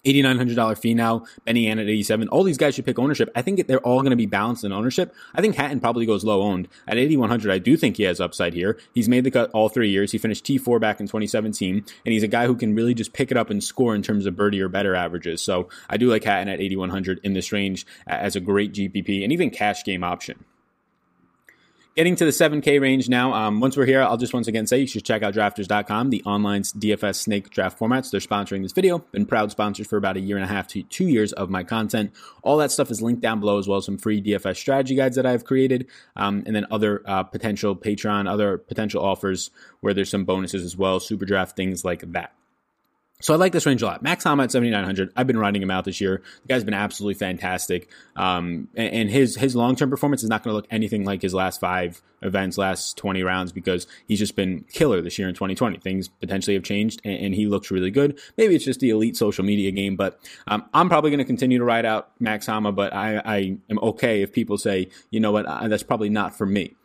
$8,900 0.05 0.55
Finau, 0.55 1.27
Benny 1.45 1.67
Ann 1.67 1.79
at 1.79 1.87
87. 1.87 2.27
All 2.27 2.43
these 2.43 2.57
guys 2.57 2.75
should 2.75 2.85
pick 2.85 2.99
ownership. 2.99 3.29
I 3.35 3.41
think 3.41 3.67
they're 3.67 3.79
all 3.79 4.01
going 4.01 4.11
to 4.11 4.17
be 4.17 4.25
balanced 4.25 4.63
in 4.63 4.71
ownership. 4.71 5.13
I 5.33 5.41
think 5.41 5.55
Hatton 5.55 5.79
probably 5.79 6.05
goes 6.05 6.23
low 6.23 6.41
owned. 6.41 6.67
At 6.87 6.97
8,100, 6.97 7.51
I 7.51 7.59
do 7.59 7.77
think 7.77 7.97
he 7.97 8.03
has 8.03 8.19
upside 8.19 8.53
here. 8.53 8.77
He's 8.93 9.07
made 9.07 9.23
the 9.23 9.31
cut 9.31 9.49
all 9.51 9.69
three 9.69 9.89
years. 9.89 10.11
He 10.11 10.17
finished 10.17 10.45
T4 10.45 10.79
back 10.79 10.99
in 10.99 11.07
2017, 11.07 11.75
and 11.75 12.13
he's 12.13 12.23
a 12.23 12.27
guy 12.27 12.47
who 12.47 12.55
can 12.55 12.75
really 12.75 12.93
just 12.93 13.13
pick 13.13 13.31
it 13.31 13.37
up 13.37 13.49
and 13.49 13.63
score 13.63 13.95
in 13.95 14.01
terms 14.01 14.25
of 14.25 14.35
birdie 14.35 14.61
or 14.61 14.69
better 14.69 14.95
averages. 14.95 15.41
So 15.41 15.69
I 15.89 15.97
do 15.97 16.09
like 16.09 16.23
Hatton 16.23 16.49
at 16.49 16.59
8,100 16.59 17.21
in 17.23 17.33
this 17.33 17.51
range 17.51 17.85
as 18.05 18.35
a 18.35 18.39
great 18.39 18.73
GPP 18.73 19.23
and 19.23 19.31
even 19.31 19.49
cash 19.49 19.83
game 19.83 20.03
option. 20.03 20.43
Getting 21.95 22.15
to 22.15 22.25
the 22.25 22.31
7K 22.31 22.81
range 22.81 23.07
now. 23.07 23.35
Um, 23.35 23.59
once 23.59 23.77
we're 23.77 23.85
here, 23.85 24.01
I'll 24.01 24.17
just 24.17 24.33
once 24.33 24.47
again 24.47 24.65
say 24.65 24.79
you 24.79 24.87
should 24.87 25.05
check 25.05 25.21
out 25.21 25.35
drafters.com, 25.35 26.09
the 26.09 26.23
online 26.23 26.63
DFS 26.63 27.17
snake 27.17 27.51
draft 27.51 27.77
formats. 27.77 28.09
They're 28.09 28.19
sponsoring 28.19 28.63
this 28.63 28.71
video. 28.71 28.97
Been 29.11 29.27
proud 29.27 29.51
sponsors 29.51 29.85
for 29.85 29.97
about 29.97 30.17
a 30.17 30.19
year 30.19 30.35
and 30.35 30.43
a 30.43 30.47
half 30.47 30.67
to 30.69 30.81
two 30.81 31.07
years 31.07 31.33
of 31.33 31.51
my 31.51 31.63
content. 31.63 32.11
All 32.41 32.57
that 32.57 32.71
stuff 32.71 32.89
is 32.89 33.03
linked 33.03 33.21
down 33.21 33.39
below, 33.39 33.59
as 33.59 33.67
well 33.67 33.77
as 33.77 33.85
some 33.85 33.99
free 33.99 34.23
DFS 34.23 34.55
strategy 34.55 34.95
guides 34.95 35.15
that 35.17 35.27
I've 35.27 35.45
created, 35.45 35.87
um, 36.15 36.41
and 36.47 36.55
then 36.55 36.65
other 36.71 37.03
uh, 37.05 37.21
potential 37.21 37.75
Patreon, 37.75 38.27
other 38.27 38.57
potential 38.57 39.05
offers 39.05 39.51
where 39.81 39.93
there's 39.93 40.09
some 40.09 40.25
bonuses 40.25 40.63
as 40.63 40.75
well, 40.75 40.99
super 40.99 41.25
draft, 41.25 41.55
things 41.55 41.85
like 41.85 42.11
that. 42.13 42.33
So 43.21 43.33
I 43.33 43.37
like 43.37 43.53
this 43.53 43.65
range 43.65 43.81
a 43.81 43.85
lot. 43.85 44.03
Max 44.03 44.25
Homa 44.25 44.43
at 44.43 44.51
7,900. 44.51 45.13
I've 45.15 45.27
been 45.27 45.37
riding 45.37 45.61
him 45.61 45.71
out 45.71 45.85
this 45.85 46.01
year. 46.01 46.21
The 46.41 46.47
guy's 46.49 46.65
been 46.65 46.73
absolutely 46.73 47.13
fantastic. 47.13 47.89
Um, 48.17 48.67
and, 48.75 48.93
and, 48.93 49.09
his, 49.09 49.37
his 49.37 49.55
long-term 49.55 49.89
performance 49.89 50.23
is 50.23 50.29
not 50.29 50.43
going 50.43 50.51
to 50.51 50.55
look 50.55 50.67
anything 50.69 51.05
like 51.05 51.21
his 51.21 51.33
last 51.33 51.61
five 51.61 52.01
events, 52.21 52.57
last 52.57 52.97
20 52.97 53.23
rounds, 53.23 53.53
because 53.53 53.87
he's 54.09 54.19
just 54.19 54.35
been 54.35 54.65
killer 54.73 55.01
this 55.01 55.17
year 55.17 55.29
in 55.29 55.35
2020. 55.35 55.77
Things 55.77 56.09
potentially 56.09 56.55
have 56.55 56.63
changed 56.63 56.99
and, 57.05 57.17
and 57.17 57.35
he 57.35 57.47
looks 57.47 57.71
really 57.71 57.91
good. 57.91 58.19
Maybe 58.37 58.55
it's 58.55 58.65
just 58.65 58.81
the 58.81 58.89
elite 58.89 59.15
social 59.15 59.45
media 59.45 59.71
game, 59.71 59.95
but 59.95 60.19
um, 60.47 60.65
I'm 60.73 60.89
probably 60.89 61.09
going 61.09 61.19
to 61.19 61.25
continue 61.25 61.59
to 61.59 61.65
ride 61.65 61.85
out 61.85 62.11
Max 62.19 62.47
Homa, 62.47 62.73
but 62.73 62.93
I, 62.93 63.21
I 63.23 63.57
am 63.69 63.79
okay 63.81 64.21
if 64.21 64.33
people 64.33 64.57
say, 64.57 64.89
you 65.11 65.21
know 65.21 65.31
what, 65.31 65.45
that's 65.69 65.83
probably 65.83 66.09
not 66.09 66.35
for 66.37 66.45
me. 66.45 66.75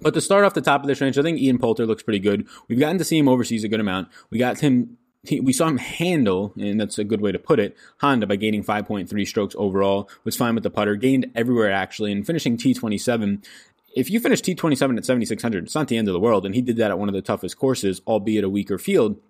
But 0.00 0.14
to 0.14 0.20
start 0.20 0.44
off 0.44 0.54
the 0.54 0.60
top 0.60 0.82
of 0.82 0.86
this 0.86 1.00
range, 1.00 1.18
I 1.18 1.22
think 1.22 1.40
Ian 1.40 1.58
Poulter 1.58 1.86
looks 1.86 2.02
pretty 2.02 2.20
good. 2.20 2.46
We've 2.68 2.78
gotten 2.78 2.98
to 2.98 3.04
see 3.04 3.18
him 3.18 3.28
overseas 3.28 3.64
a 3.64 3.68
good 3.68 3.80
amount. 3.80 4.08
We 4.30 4.38
got 4.38 4.60
him 4.60 4.97
we 5.24 5.52
saw 5.52 5.68
him 5.68 5.78
handle, 5.78 6.52
and 6.58 6.80
that's 6.80 6.98
a 6.98 7.04
good 7.04 7.20
way 7.20 7.32
to 7.32 7.38
put 7.38 7.58
it, 7.58 7.76
Honda 8.00 8.26
by 8.26 8.36
gaining 8.36 8.62
5.3 8.62 9.26
strokes 9.26 9.54
overall, 9.58 10.08
was 10.24 10.36
fine 10.36 10.54
with 10.54 10.64
the 10.64 10.70
putter, 10.70 10.96
gained 10.96 11.30
everywhere 11.34 11.72
actually, 11.72 12.12
and 12.12 12.26
finishing 12.26 12.56
T27. 12.56 13.44
If 13.96 14.10
you 14.10 14.20
finish 14.20 14.42
T27 14.42 14.96
at 14.96 15.04
7,600, 15.04 15.64
it's 15.64 15.74
not 15.74 15.88
the 15.88 15.96
end 15.96 16.08
of 16.08 16.12
the 16.12 16.20
world, 16.20 16.46
and 16.46 16.54
he 16.54 16.62
did 16.62 16.76
that 16.76 16.90
at 16.90 16.98
one 16.98 17.08
of 17.08 17.14
the 17.14 17.22
toughest 17.22 17.58
courses, 17.58 18.00
albeit 18.06 18.44
a 18.44 18.48
weaker 18.48 18.78
field. 18.78 19.20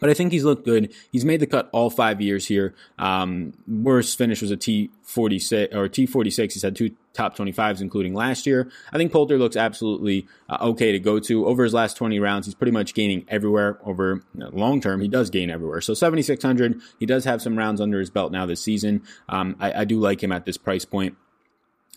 But 0.00 0.08
I 0.08 0.14
think 0.14 0.32
he's 0.32 0.44
looked 0.44 0.64
good. 0.64 0.92
He's 1.12 1.24
made 1.24 1.40
the 1.40 1.46
cut 1.46 1.68
all 1.70 1.90
five 1.90 2.20
years 2.20 2.46
here. 2.46 2.74
Um, 2.98 3.52
worst 3.68 4.16
finish 4.16 4.40
was 4.40 4.50
a 4.50 4.56
T46 4.56 5.74
or 5.74 5.88
T46. 5.88 6.52
He's 6.52 6.62
had 6.62 6.74
two 6.74 6.96
top 7.12 7.36
25s, 7.36 7.82
including 7.82 8.14
last 8.14 8.46
year. 8.46 8.70
I 8.90 8.96
think 8.96 9.12
Poulter 9.12 9.38
looks 9.38 9.54
absolutely 9.54 10.26
uh, 10.48 10.58
okay 10.62 10.92
to 10.92 10.98
go 10.98 11.20
to. 11.20 11.46
Over 11.46 11.62
his 11.64 11.74
last 11.74 11.98
20 11.98 12.18
rounds, 12.20 12.46
he's 12.46 12.54
pretty 12.54 12.72
much 12.72 12.94
gaining 12.94 13.26
everywhere. 13.28 13.78
Over 13.84 14.22
you 14.34 14.40
know, 14.40 14.48
long 14.48 14.80
term, 14.80 15.02
he 15.02 15.08
does 15.08 15.28
gain 15.28 15.50
everywhere. 15.50 15.82
So 15.82 15.92
7,600, 15.92 16.80
he 16.98 17.04
does 17.04 17.24
have 17.26 17.42
some 17.42 17.56
rounds 17.56 17.80
under 17.80 18.00
his 18.00 18.08
belt 18.08 18.32
now 18.32 18.46
this 18.46 18.62
season. 18.62 19.02
Um, 19.28 19.56
I, 19.60 19.80
I 19.80 19.84
do 19.84 20.00
like 20.00 20.22
him 20.22 20.32
at 20.32 20.46
this 20.46 20.56
price 20.56 20.86
point. 20.86 21.16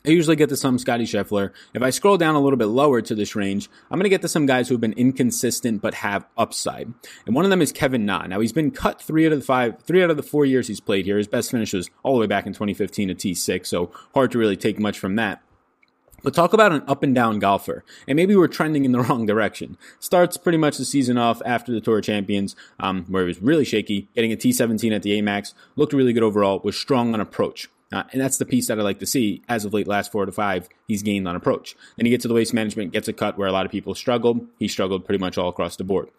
I 0.05 0.11
usually 0.11 0.35
get 0.35 0.49
to 0.49 0.57
some 0.57 0.77
Scottie 0.77 1.05
Scheffler. 1.05 1.51
If 1.73 1.81
I 1.81 1.89
scroll 1.89 2.17
down 2.17 2.35
a 2.35 2.39
little 2.39 2.57
bit 2.57 2.65
lower 2.65 3.01
to 3.01 3.15
this 3.15 3.35
range, 3.35 3.69
I'm 3.89 3.97
going 3.97 4.03
to 4.03 4.09
get 4.09 4.21
to 4.21 4.27
some 4.27 4.45
guys 4.45 4.67
who 4.67 4.75
have 4.75 4.81
been 4.81 4.93
inconsistent 4.93 5.81
but 5.81 5.95
have 5.95 6.25
upside. 6.37 6.93
And 7.25 7.35
one 7.35 7.43
of 7.43 7.49
them 7.49 7.61
is 7.61 7.71
Kevin 7.71 8.05
Na. 8.05 8.27
Now 8.27 8.39
he's 8.39 8.51
been 8.51 8.69
cut 8.69 9.01
three 9.01 9.25
out 9.25 9.31
of 9.31 9.39
the 9.39 9.45
five, 9.45 9.81
three 9.81 10.03
out 10.03 10.11
of 10.11 10.17
the 10.17 10.23
four 10.23 10.45
years 10.45 10.67
he's 10.67 10.79
played 10.79 11.05
here. 11.05 11.17
His 11.17 11.27
best 11.27 11.49
finish 11.49 11.73
was 11.73 11.89
all 12.03 12.13
the 12.13 12.19
way 12.19 12.27
back 12.27 12.45
in 12.45 12.53
2015 12.53 13.09
at 13.09 13.17
T6, 13.17 13.65
so 13.65 13.91
hard 14.13 14.31
to 14.31 14.37
really 14.37 14.57
take 14.57 14.79
much 14.79 14.99
from 14.99 15.15
that. 15.15 15.41
But 16.21 16.33
talk 16.33 16.53
about 16.53 16.71
an 16.71 16.83
up 16.87 17.03
and 17.03 17.13
down 17.13 17.39
golfer. 17.39 17.83
And 18.07 18.15
maybe 18.15 18.35
we're 18.35 18.47
trending 18.47 18.85
in 18.85 18.91
the 18.91 19.01
wrong 19.03 19.25
direction. 19.25 19.77
Starts 19.99 20.37
pretty 20.37 20.57
much 20.57 20.77
the 20.77 20.85
season 20.85 21.17
off 21.17 21.41
after 21.45 21.71
the 21.71 21.81
Tour 21.81 22.01
Champions, 22.01 22.55
um, 22.79 23.05
where 23.07 23.23
he 23.23 23.27
was 23.27 23.41
really 23.41 23.65
shaky, 23.65 24.07
getting 24.15 24.31
a 24.31 24.35
T17 24.35 24.91
at 24.95 25.03
the 25.03 25.19
Amex, 25.21 25.53
looked 25.75 25.93
really 25.93 26.13
good 26.13 26.23
overall, 26.23 26.61
was 26.63 26.75
strong 26.75 27.13
on 27.13 27.21
approach. 27.21 27.69
Uh, 27.91 28.03
and 28.11 28.21
that's 28.21 28.37
the 28.37 28.45
piece 28.45 28.67
that 28.67 28.79
I 28.79 28.81
like 28.81 28.99
to 28.99 29.05
see. 29.05 29.41
As 29.47 29.65
of 29.65 29.73
late, 29.73 29.87
last 29.87 30.11
four 30.11 30.25
to 30.25 30.31
five, 30.31 30.67
he's 30.87 31.03
gained 31.03 31.27
on 31.27 31.35
approach. 31.35 31.75
Then 31.97 32.05
he 32.05 32.09
gets 32.09 32.23
to 32.23 32.27
the 32.27 32.33
waste 32.33 32.53
management, 32.53 32.93
gets 32.93 33.07
a 33.07 33.13
cut 33.13 33.37
where 33.37 33.47
a 33.47 33.51
lot 33.51 33.65
of 33.65 33.71
people 33.71 33.95
struggled. 33.95 34.47
He 34.59 34.67
struggled 34.67 35.05
pretty 35.05 35.19
much 35.19 35.37
all 35.37 35.49
across 35.49 35.75
the 35.75 35.83
board. 35.83 36.09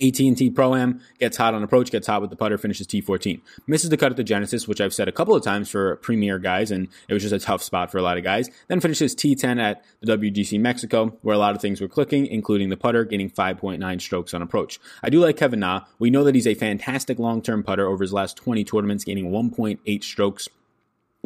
AT&T 0.00 0.50
Pro-Am 0.50 1.00
gets 1.18 1.36
hot 1.36 1.54
on 1.54 1.62
approach, 1.64 1.90
gets 1.90 2.06
hot 2.06 2.20
with 2.20 2.30
the 2.30 2.36
putter, 2.36 2.56
finishes 2.56 2.86
T14. 2.86 3.40
Misses 3.66 3.90
the 3.90 3.96
cut 3.96 4.12
at 4.12 4.16
the 4.16 4.22
Genesis, 4.22 4.68
which 4.68 4.80
I've 4.80 4.94
said 4.94 5.08
a 5.08 5.12
couple 5.12 5.34
of 5.34 5.42
times 5.42 5.68
for 5.68 5.96
premier 5.96 6.38
guys, 6.38 6.70
and 6.70 6.86
it 7.08 7.14
was 7.14 7.22
just 7.22 7.34
a 7.34 7.40
tough 7.40 7.64
spot 7.64 7.90
for 7.90 7.98
a 7.98 8.02
lot 8.02 8.16
of 8.16 8.22
guys. 8.22 8.48
Then 8.68 8.80
finishes 8.80 9.16
T10 9.16 9.60
at 9.60 9.84
the 10.00 10.16
WGC 10.16 10.60
Mexico, 10.60 11.16
where 11.22 11.34
a 11.34 11.38
lot 11.38 11.56
of 11.56 11.60
things 11.60 11.80
were 11.80 11.88
clicking, 11.88 12.26
including 12.26 12.68
the 12.68 12.76
putter, 12.76 13.04
gaining 13.04 13.28
5.9 13.28 14.00
strokes 14.00 14.34
on 14.34 14.42
approach. 14.42 14.78
I 15.02 15.10
do 15.10 15.18
like 15.18 15.36
Kevin 15.36 15.60
Na. 15.60 15.80
We 15.98 16.10
know 16.10 16.22
that 16.22 16.36
he's 16.36 16.46
a 16.46 16.54
fantastic 16.54 17.18
long-term 17.18 17.64
putter 17.64 17.88
over 17.88 18.04
his 18.04 18.12
last 18.12 18.36
20 18.36 18.62
tournaments, 18.62 19.02
gaining 19.02 19.32
1.8 19.32 20.04
strokes 20.04 20.48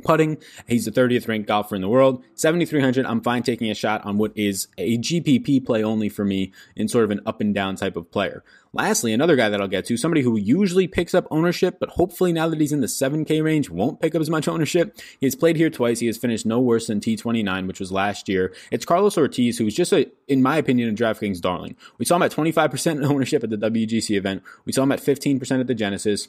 putting. 0.03 0.39
He's 0.67 0.85
the 0.85 0.91
30th 0.91 1.29
ranked 1.29 1.49
golfer 1.49 1.75
in 1.75 1.83
the 1.83 1.89
world. 1.89 2.25
7,300, 2.35 3.05
I'm 3.05 3.21
fine 3.21 3.43
taking 3.43 3.71
a 3.71 3.75
shot 3.75 4.05
on 4.05 4.17
what 4.19 4.33
is 4.35 4.69
a 4.79 4.99
GPP 4.99 5.65
play 5.65 5.85
only 5.85 6.09
for 6.09 6.25
me 6.25 6.53
in 6.75 6.89
sort 6.89 7.05
of 7.05 7.11
an 7.11 7.21
up 7.27 7.41
and 7.41 7.55
down 7.55 7.77
type 7.77 7.97
of 7.97 8.11
player. 8.11 8.43
Lastly, 8.75 9.13
another 9.13 9.37
guy 9.37 9.51
that 9.51 9.61
I'll 9.61 9.69
get 9.69 9.85
to, 9.87 9.99
somebody 9.99 10.23
who 10.23 10.39
usually 10.39 10.89
picks 10.89 11.13
up 11.13 11.27
ownership, 11.31 11.77
but 11.79 11.91
hopefully 11.91 12.33
now 12.33 12.49
that 12.49 12.59
he's 12.59 12.73
in 12.73 12.81
the 12.81 12.87
7K 12.87 13.45
range, 13.45 13.69
won't 13.69 14.01
pick 14.01 14.15
up 14.15 14.23
as 14.23 14.31
much 14.31 14.49
ownership. 14.49 14.99
He 15.21 15.27
has 15.27 15.35
played 15.35 15.57
here 15.57 15.69
twice. 15.69 15.99
He 15.99 16.07
has 16.07 16.17
finished 16.17 16.47
no 16.47 16.59
worse 16.59 16.87
than 16.87 17.01
T29, 17.01 17.67
which 17.67 17.81
was 17.81 17.93
last 17.93 18.31
year. 18.31 18.55
It's 18.71 18.87
Carlos 18.87 19.19
Ortiz, 19.19 19.59
who's 19.59 19.75
just 19.75 19.93
a, 19.93 20.11
in 20.27 20.41
my 20.41 20.57
opinion, 20.57 20.89
a 20.89 20.95
DraftKings 20.95 21.41
darling. 21.43 21.77
We 21.99 22.07
saw 22.07 22.17
him 22.17 22.23
at 22.23 22.33
25% 22.33 23.07
ownership 23.11 23.45
at 23.45 23.51
the 23.51 23.59
WGC 23.59 24.17
event. 24.17 24.43
We 24.65 24.73
saw 24.73 24.85
him 24.85 24.93
at 24.93 25.01
15% 25.01 25.61
at 25.61 25.67
the 25.67 25.75
Genesis. 25.75 26.29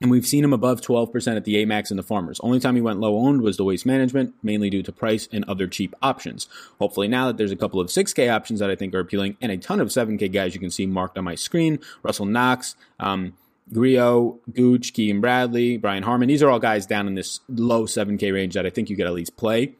And 0.00 0.10
we've 0.10 0.26
seen 0.26 0.42
him 0.42 0.54
above 0.54 0.80
12% 0.80 1.36
at 1.36 1.44
the 1.44 1.56
Amex 1.56 1.90
and 1.90 1.98
the 1.98 2.02
Farmers. 2.02 2.40
Only 2.42 2.58
time 2.58 2.74
he 2.74 2.80
went 2.80 3.00
low 3.00 3.18
owned 3.18 3.42
was 3.42 3.58
the 3.58 3.64
Waste 3.64 3.84
Management, 3.84 4.34
mainly 4.42 4.70
due 4.70 4.82
to 4.82 4.92
price 4.92 5.28
and 5.30 5.44
other 5.44 5.66
cheap 5.66 5.94
options. 6.00 6.48
Hopefully, 6.78 7.06
now 7.06 7.26
that 7.26 7.36
there's 7.36 7.52
a 7.52 7.56
couple 7.56 7.80
of 7.80 7.88
6K 7.88 8.32
options 8.32 8.60
that 8.60 8.70
I 8.70 8.76
think 8.76 8.94
are 8.94 9.00
appealing 9.00 9.36
and 9.42 9.52
a 9.52 9.58
ton 9.58 9.78
of 9.78 9.88
7K 9.88 10.32
guys 10.32 10.54
you 10.54 10.60
can 10.60 10.70
see 10.70 10.86
marked 10.86 11.18
on 11.18 11.24
my 11.24 11.34
screen 11.34 11.80
Russell 12.02 12.24
Knox, 12.24 12.76
um, 12.98 13.34
Grillo, 13.72 14.40
Gooch, 14.52 14.94
Keegan 14.94 15.20
Bradley, 15.20 15.76
Brian 15.76 16.02
Harman. 16.02 16.28
These 16.28 16.42
are 16.42 16.48
all 16.48 16.58
guys 16.58 16.86
down 16.86 17.06
in 17.06 17.14
this 17.14 17.40
low 17.48 17.84
7K 17.84 18.32
range 18.32 18.54
that 18.54 18.64
I 18.64 18.70
think 18.70 18.88
you 18.88 18.96
could 18.96 19.06
at 19.06 19.12
least 19.12 19.36
play. 19.36 19.74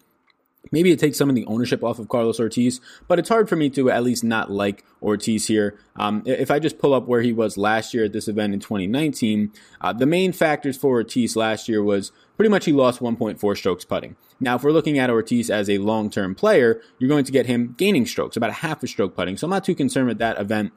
Maybe 0.72 0.92
it 0.92 0.98
takes 0.98 1.18
some 1.18 1.28
of 1.28 1.34
the 1.34 1.46
ownership 1.46 1.82
off 1.82 1.98
of 1.98 2.08
Carlos 2.08 2.38
Ortiz, 2.38 2.80
but 3.08 3.18
it's 3.18 3.28
hard 3.28 3.48
for 3.48 3.56
me 3.56 3.70
to 3.70 3.90
at 3.90 4.04
least 4.04 4.22
not 4.22 4.50
like 4.50 4.84
Ortiz 5.02 5.46
here. 5.46 5.78
Um, 5.96 6.22
if 6.26 6.50
I 6.50 6.58
just 6.58 6.78
pull 6.78 6.94
up 6.94 7.08
where 7.08 7.22
he 7.22 7.32
was 7.32 7.56
last 7.56 7.92
year 7.92 8.04
at 8.04 8.12
this 8.12 8.28
event 8.28 8.54
in 8.54 8.60
2019, 8.60 9.52
uh, 9.80 9.92
the 9.92 10.06
main 10.06 10.32
factors 10.32 10.76
for 10.76 10.90
Ortiz 10.90 11.34
last 11.34 11.68
year 11.68 11.82
was 11.82 12.12
pretty 12.36 12.50
much 12.50 12.66
he 12.66 12.72
lost 12.72 13.00
1.4 13.00 13.56
strokes 13.56 13.84
putting. 13.84 14.16
Now, 14.38 14.56
if 14.56 14.62
we're 14.62 14.72
looking 14.72 14.98
at 14.98 15.10
Ortiz 15.10 15.50
as 15.50 15.68
a 15.68 15.78
long 15.78 16.08
term 16.10 16.34
player, 16.34 16.80
you're 16.98 17.08
going 17.08 17.24
to 17.24 17.32
get 17.32 17.46
him 17.46 17.74
gaining 17.76 18.06
strokes, 18.06 18.36
about 18.36 18.50
a 18.50 18.54
half 18.54 18.82
a 18.82 18.86
stroke 18.86 19.16
putting. 19.16 19.36
So 19.36 19.46
I'm 19.46 19.50
not 19.50 19.64
too 19.64 19.74
concerned 19.74 20.08
with 20.08 20.18
that 20.18 20.38
event 20.38 20.72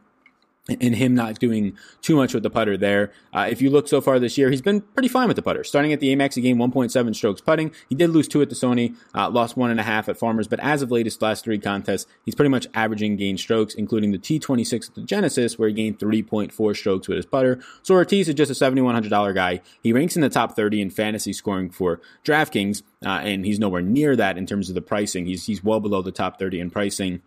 and 0.70 0.96
him 0.96 1.14
not 1.14 1.40
doing 1.40 1.78
too 2.02 2.16
much 2.16 2.34
with 2.34 2.42
the 2.42 2.50
putter 2.50 2.78
there. 2.78 3.12
Uh, 3.34 3.48
if 3.50 3.62
you 3.62 3.70
look 3.70 3.88
so 3.88 4.00
far 4.00 4.18
this 4.18 4.38
year, 4.38 4.50
he's 4.50 4.62
been 4.62 4.80
pretty 4.80 5.10
fine 5.10 5.28
with 5.28 5.36
the 5.36 5.42
putter. 5.42 5.64
Starting 5.64 5.92
at 5.92 6.00
the 6.00 6.16
Amex, 6.16 6.36
he 6.36 6.42
gained 6.42 6.60
1.7 6.60 7.16
strokes 7.16 7.42
putting. 7.42 7.72
He 7.90 7.96
did 7.96 8.12
lose 8.12 8.30
two 8.30 8.42
at 8.42 8.50
the 8.50 8.56
Sony, 8.56 8.96
uh, 9.14 9.30
lost 9.30 9.58
one 9.58 9.72
and 9.72 9.80
a 9.80 9.84
half 9.84 10.08
at 10.08 10.18
Farmers, 10.18 10.48
but 10.48 10.62
as 10.62 10.82
of 10.82 10.90
latest 10.90 11.22
last 11.22 11.44
three 11.44 11.60
contests, 11.60 12.08
he's 12.24 12.34
pretty 12.34 12.50
much 12.50 12.68
averaging 12.74 13.18
gain 13.18 13.38
strokes, 13.38 13.74
including 13.74 14.12
the 14.12 14.18
T26 14.18 14.90
at 14.90 14.96
the 14.96 15.02
Genesis, 15.02 15.60
where 15.60 15.68
he 15.68 15.76
gained 15.76 16.00
3.4 16.00 16.76
strokes 16.78 17.08
with 17.10 17.18
his 17.18 17.26
putter. 17.26 17.60
So 17.82 17.96
Ortiz 17.96 18.30
is 18.30 18.36
just 18.36 18.52
a 18.52 18.66
$7,100 18.66 19.36
guy. 19.36 19.62
He 19.82 19.92
ranks 19.92 20.16
in 20.16 20.22
the 20.22 20.30
top 20.30 20.56
30 20.56 20.82
in 20.82 20.90
fantasy 20.90 21.34
scoring 21.34 21.72
for 21.72 22.00
DraftKings, 22.24 22.84
uh, 23.06 23.20
and 23.22 23.46
he's 23.46 23.60
nowhere 23.60 23.82
near 23.82 24.16
that 24.16 24.38
in 24.38 24.46
terms 24.46 24.70
of 24.70 24.76
the 24.76 24.82
pricing. 24.82 25.26
He's, 25.26 25.46
he's 25.46 25.62
well 25.62 25.82
below 25.82 26.02
the 26.02 26.12
top 26.14 26.40
30 26.40 26.62
in 26.62 26.70
pricing 26.70 27.22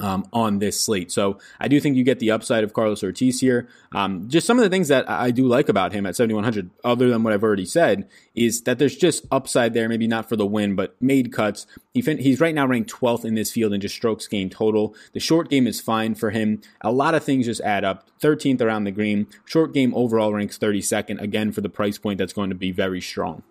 um, 0.00 0.26
on 0.32 0.58
this 0.58 0.80
slate. 0.80 1.10
So 1.10 1.38
I 1.60 1.68
do 1.68 1.80
think 1.80 1.96
you 1.96 2.04
get 2.04 2.18
the 2.18 2.30
upside 2.30 2.64
of 2.64 2.72
Carlos 2.72 3.02
Ortiz 3.02 3.40
here. 3.40 3.68
Um, 3.92 4.28
just 4.28 4.46
some 4.46 4.58
of 4.58 4.64
the 4.64 4.70
things 4.70 4.88
that 4.88 5.08
I 5.08 5.30
do 5.30 5.46
like 5.46 5.68
about 5.68 5.92
him 5.92 6.06
at 6.06 6.16
7,100, 6.16 6.70
other 6.84 7.08
than 7.08 7.22
what 7.22 7.32
I've 7.32 7.42
already 7.42 7.64
said, 7.66 8.08
is 8.34 8.62
that 8.62 8.78
there's 8.78 8.96
just 8.96 9.24
upside 9.30 9.74
there, 9.74 9.88
maybe 9.88 10.06
not 10.06 10.28
for 10.28 10.36
the 10.36 10.46
win, 10.46 10.74
but 10.74 10.94
made 11.00 11.32
cuts. 11.32 11.66
He 11.94 12.02
fin- 12.02 12.18
he's 12.18 12.40
right 12.40 12.54
now 12.54 12.66
ranked 12.66 12.90
12th 12.90 13.24
in 13.24 13.34
this 13.34 13.50
field 13.50 13.72
in 13.72 13.80
just 13.80 13.94
strokes 13.94 14.26
gained 14.26 14.52
total. 14.52 14.94
The 15.12 15.20
short 15.20 15.48
game 15.48 15.66
is 15.66 15.80
fine 15.80 16.14
for 16.14 16.30
him. 16.30 16.60
A 16.80 16.92
lot 16.92 17.14
of 17.14 17.24
things 17.24 17.46
just 17.46 17.60
add 17.62 17.84
up. 17.84 18.08
13th 18.20 18.60
around 18.60 18.84
the 18.84 18.90
green. 18.90 19.26
Short 19.44 19.72
game 19.72 19.94
overall 19.94 20.32
ranks 20.32 20.58
32nd, 20.58 21.20
again, 21.20 21.52
for 21.52 21.60
the 21.60 21.68
price 21.68 21.98
point 21.98 22.18
that's 22.18 22.32
going 22.32 22.50
to 22.50 22.56
be 22.56 22.72
very 22.72 23.00
strong. 23.00 23.42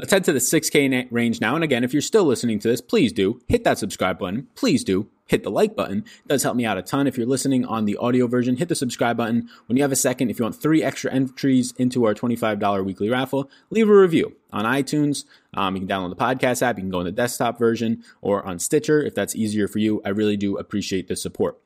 Let's 0.00 0.12
head 0.12 0.24
to 0.24 0.32
the 0.32 0.38
6K 0.38 1.08
range 1.10 1.42
now. 1.42 1.54
And 1.54 1.62
again, 1.62 1.84
if 1.84 1.92
you're 1.92 2.00
still 2.00 2.24
listening 2.24 2.58
to 2.60 2.68
this, 2.68 2.80
please 2.80 3.12
do 3.12 3.42
hit 3.48 3.64
that 3.64 3.76
subscribe 3.76 4.18
button. 4.18 4.48
Please 4.54 4.82
do 4.82 5.10
hit 5.26 5.42
the 5.42 5.50
like 5.50 5.76
button. 5.76 5.98
It 5.98 6.28
does 6.28 6.42
help 6.42 6.56
me 6.56 6.64
out 6.64 6.78
a 6.78 6.82
ton. 6.82 7.06
If 7.06 7.18
you're 7.18 7.26
listening 7.26 7.66
on 7.66 7.84
the 7.84 7.98
audio 7.98 8.26
version, 8.26 8.56
hit 8.56 8.70
the 8.70 8.74
subscribe 8.74 9.18
button. 9.18 9.50
When 9.66 9.76
you 9.76 9.82
have 9.82 9.92
a 9.92 9.96
second, 9.96 10.30
if 10.30 10.38
you 10.38 10.46
want 10.46 10.56
three 10.56 10.82
extra 10.82 11.12
entries 11.12 11.72
into 11.72 12.06
our 12.06 12.14
$25 12.14 12.82
weekly 12.82 13.10
raffle, 13.10 13.50
leave 13.68 13.90
a 13.90 13.94
review 13.94 14.36
on 14.54 14.64
iTunes. 14.64 15.26
Um, 15.52 15.76
you 15.76 15.82
can 15.82 15.88
download 15.88 16.08
the 16.08 16.16
podcast 16.16 16.62
app. 16.62 16.78
You 16.78 16.84
can 16.84 16.90
go 16.90 17.00
in 17.00 17.04
the 17.04 17.12
desktop 17.12 17.58
version 17.58 18.02
or 18.22 18.42
on 18.46 18.58
Stitcher 18.58 19.02
if 19.02 19.14
that's 19.14 19.36
easier 19.36 19.68
for 19.68 19.80
you. 19.80 20.00
I 20.02 20.08
really 20.08 20.38
do 20.38 20.56
appreciate 20.56 21.08
the 21.08 21.16
support. 21.16 21.58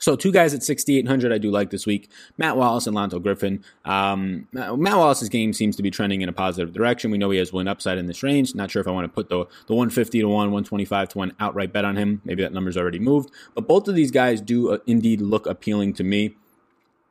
So 0.00 0.16
two 0.16 0.32
guys 0.32 0.52
at 0.52 0.62
6,800 0.62 1.32
I 1.32 1.38
do 1.38 1.50
like 1.50 1.70
this 1.70 1.86
week, 1.86 2.10
Matt 2.36 2.56
Wallace 2.56 2.86
and 2.86 2.96
Lanto 2.96 3.22
Griffin. 3.22 3.64
Um, 3.84 4.48
Matt 4.52 4.76
Wallace's 4.76 5.28
game 5.28 5.52
seems 5.52 5.76
to 5.76 5.82
be 5.82 5.90
trending 5.90 6.20
in 6.20 6.28
a 6.28 6.32
positive 6.32 6.74
direction. 6.74 7.10
We 7.10 7.18
know 7.18 7.30
he 7.30 7.38
has 7.38 7.52
win 7.52 7.68
upside 7.68 7.96
in 7.96 8.06
this 8.06 8.22
range. 8.22 8.54
Not 8.54 8.70
sure 8.70 8.80
if 8.80 8.88
I 8.88 8.90
want 8.90 9.04
to 9.04 9.14
put 9.14 9.28
the, 9.28 9.46
the 9.66 9.74
150 9.74 10.20
to 10.20 10.26
1, 10.26 10.34
125 10.34 11.08
to 11.10 11.18
1 11.18 11.32
outright 11.40 11.72
bet 11.72 11.84
on 11.84 11.96
him. 11.96 12.20
Maybe 12.24 12.42
that 12.42 12.52
number's 12.52 12.76
already 12.76 12.98
moved. 12.98 13.30
But 13.54 13.68
both 13.68 13.88
of 13.88 13.94
these 13.94 14.10
guys 14.10 14.40
do 14.40 14.72
uh, 14.72 14.78
indeed 14.86 15.20
look 15.20 15.46
appealing 15.46 15.94
to 15.94 16.04
me. 16.04 16.36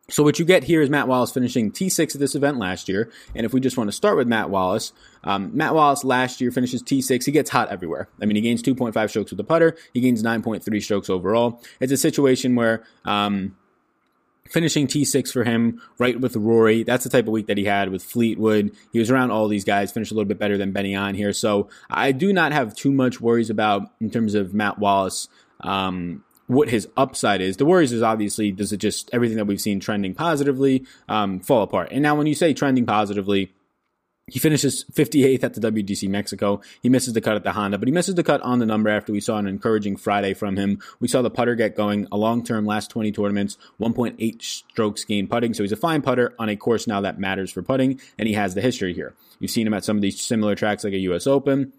So 0.10 0.22
what 0.22 0.38
you 0.38 0.44
get 0.44 0.66
here 0.66 0.82
is 0.82 0.90
Matt 0.90 1.08
Wallace 1.08 1.32
finishing 1.32 1.72
T6 1.72 2.14
at 2.14 2.20
this 2.20 2.36
event 2.36 2.58
last 2.58 2.90
year. 2.90 3.10
And 3.34 3.46
if 3.46 3.54
we 3.54 3.62
just 3.62 3.78
want 3.78 3.88
to 3.88 3.94
start 3.94 4.18
with 4.18 4.28
Matt 4.28 4.50
Wallace, 4.50 4.92
um, 5.24 5.56
Matt 5.56 5.74
Wallace 5.74 6.04
last 6.04 6.42
year 6.42 6.52
finishes 6.52 6.84
T6. 6.84 7.24
He 7.24 7.32
gets 7.32 7.50
hot 7.50 7.70
everywhere. 7.70 8.10
I 8.22 8.26
mean, 8.26 8.36
he 8.36 8.42
gains 8.42 8.62
2.5 8.62 9.10
strokes 9.10 9.32
with 9.32 9.38
the 9.38 9.46
putter. 9.46 9.78
He 9.94 10.02
gains 10.02 10.22
9.3 10.22 10.84
strokes 10.84 11.10
overall. 11.10 11.62
It's 11.80 11.94
a 11.94 11.98
situation 11.98 12.56
where, 12.56 12.84
um, 13.06 13.56
finishing 14.50 14.88
T6 14.88 15.32
for 15.32 15.46
him, 15.46 15.82
right 15.98 16.20
with 16.20 16.36
Rory. 16.36 16.84
That's 16.84 17.06
the 17.06 17.10
type 17.10 17.28
of 17.28 17.32
week 17.32 17.48
that 17.48 17.58
he 17.58 17.64
had 17.64 17.90
with 17.90 18.04
Fleetwood. 18.04 18.76
He 18.92 19.00
was 19.00 19.10
around 19.10 19.32
all 19.32 19.48
these 19.48 19.64
guys, 19.64 19.94
finished 19.94 20.12
a 20.12 20.16
little 20.16 20.28
bit 20.28 20.38
better 20.38 20.58
than 20.58 20.74
Benny 20.74 20.96
on 20.96 21.16
here. 21.16 21.32
So 21.32 21.70
I 21.90 22.12
do 22.12 22.34
not 22.34 22.52
have 22.52 22.76
too 22.76 22.92
much 22.92 23.22
worries 23.22 23.50
about 23.50 23.84
in 24.02 24.12
terms 24.12 24.36
of 24.36 24.54
Matt 24.54 24.80
Wallace. 24.80 25.30
Um, 25.62 26.26
what 26.54 26.70
his 26.70 26.88
upside 26.98 27.42
is. 27.42 27.58
The 27.58 27.66
worries 27.66 27.92
is 27.92 28.02
obviously 28.02 28.52
does 28.52 28.72
it 28.72 28.78
just 28.78 29.10
everything 29.14 29.38
that 29.38 29.46
we've 29.46 29.62
seen 29.62 29.80
trending 29.80 30.14
positively 30.14 30.86
um, 31.10 31.40
fall 31.40 31.64
apart. 31.64 31.90
And 31.92 32.02
now 32.02 32.16
when 32.16 32.28
you 32.28 32.36
say 32.36 32.54
trending 32.54 32.86
positively, 32.86 33.52
he 34.28 34.40
finishes 34.40 34.86
58th 34.94 35.44
at 35.44 35.54
the 35.54 35.72
WGC 35.72 36.08
Mexico. 36.08 36.62
He 36.82 36.88
misses 36.88 37.14
the 37.14 37.20
cut 37.20 37.36
at 37.36 37.44
the 37.44 37.52
Honda, 37.52 37.78
but 37.78 37.90
he 37.90 37.92
misses 37.92 38.16
the 38.16 38.24
cut 38.24 38.42
on 38.42 38.60
the 38.60 38.66
number 38.66 38.90
after 38.90 39.12
we 39.12 39.20
saw 39.20 39.38
an 39.38 39.48
encouraging 39.48 39.98
Friday 39.98 40.34
from 40.34 40.56
him. 40.56 40.80
We 41.02 41.10
saw 41.10 41.22
the 41.22 41.30
putter 41.30 41.56
get 41.56 41.76
going 41.76 42.08
a 42.10 42.18
long 42.18 42.42
term 42.44 42.66
last 42.66 42.90
20 42.90 43.12
tournaments, 43.12 43.58
1.8 43.82 44.42
strokes 44.42 45.04
gained 45.04 45.30
putting. 45.30 45.54
So 45.54 45.64
he's 45.64 45.74
a 45.74 45.78
fine 45.78 46.02
putter 46.02 46.34
on 46.40 46.48
a 46.48 46.56
course 46.56 46.88
now 46.88 47.02
that 47.02 47.20
matters 47.20 47.52
for 47.52 47.62
putting, 47.62 48.00
and 48.18 48.28
he 48.28 48.34
has 48.34 48.56
the 48.56 48.62
history 48.62 48.94
here. 48.94 49.14
You've 49.40 49.52
seen 49.52 49.68
him 49.68 49.74
at 49.74 49.84
some 49.84 49.98
of 49.98 50.02
these 50.02 50.22
similar 50.22 50.56
tracks 50.56 50.86
like 50.86 50.94
a 50.94 51.00
US 51.00 51.28
Open 51.28 51.74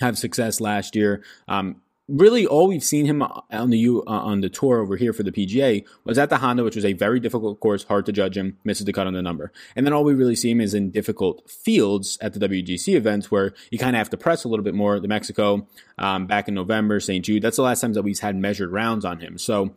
have 0.00 0.18
success 0.18 0.60
last 0.60 0.96
year. 0.96 1.22
Um, 1.48 1.80
really 2.10 2.46
all 2.46 2.66
we've 2.68 2.84
seen 2.84 3.06
him 3.06 3.22
on 3.22 3.70
the 3.70 3.78
U, 3.78 4.02
uh, 4.06 4.10
on 4.10 4.40
the 4.40 4.48
tour 4.48 4.80
over 4.80 4.96
here 4.96 5.12
for 5.12 5.22
the 5.22 5.32
PGA 5.32 5.84
was 6.04 6.18
at 6.18 6.30
the 6.30 6.38
Honda, 6.38 6.64
which 6.64 6.76
was 6.76 6.84
a 6.84 6.92
very 6.92 7.20
difficult 7.20 7.60
course, 7.60 7.84
hard 7.84 8.06
to 8.06 8.12
judge 8.12 8.36
him, 8.36 8.58
misses 8.64 8.84
the 8.84 8.92
cut 8.92 9.06
on 9.06 9.12
the 9.12 9.22
number. 9.22 9.52
And 9.76 9.86
then 9.86 9.92
all 9.92 10.04
we 10.04 10.14
really 10.14 10.36
see 10.36 10.50
him 10.50 10.60
is 10.60 10.74
in 10.74 10.90
difficult 10.90 11.48
fields 11.48 12.18
at 12.20 12.34
the 12.34 12.48
WGC 12.48 12.94
events 12.94 13.30
where 13.30 13.54
you 13.70 13.78
kind 13.78 13.96
of 13.96 13.98
have 13.98 14.10
to 14.10 14.16
press 14.16 14.44
a 14.44 14.48
little 14.48 14.64
bit 14.64 14.74
more. 14.74 14.98
The 15.00 15.08
Mexico 15.08 15.66
um, 15.98 16.26
back 16.26 16.48
in 16.48 16.54
November, 16.54 17.00
St. 17.00 17.24
Jude, 17.24 17.42
that's 17.42 17.56
the 17.56 17.62
last 17.62 17.80
times 17.80 17.96
that 17.96 18.02
we've 18.02 18.18
had 18.18 18.36
measured 18.36 18.72
rounds 18.72 19.04
on 19.04 19.20
him. 19.20 19.38
So 19.38 19.74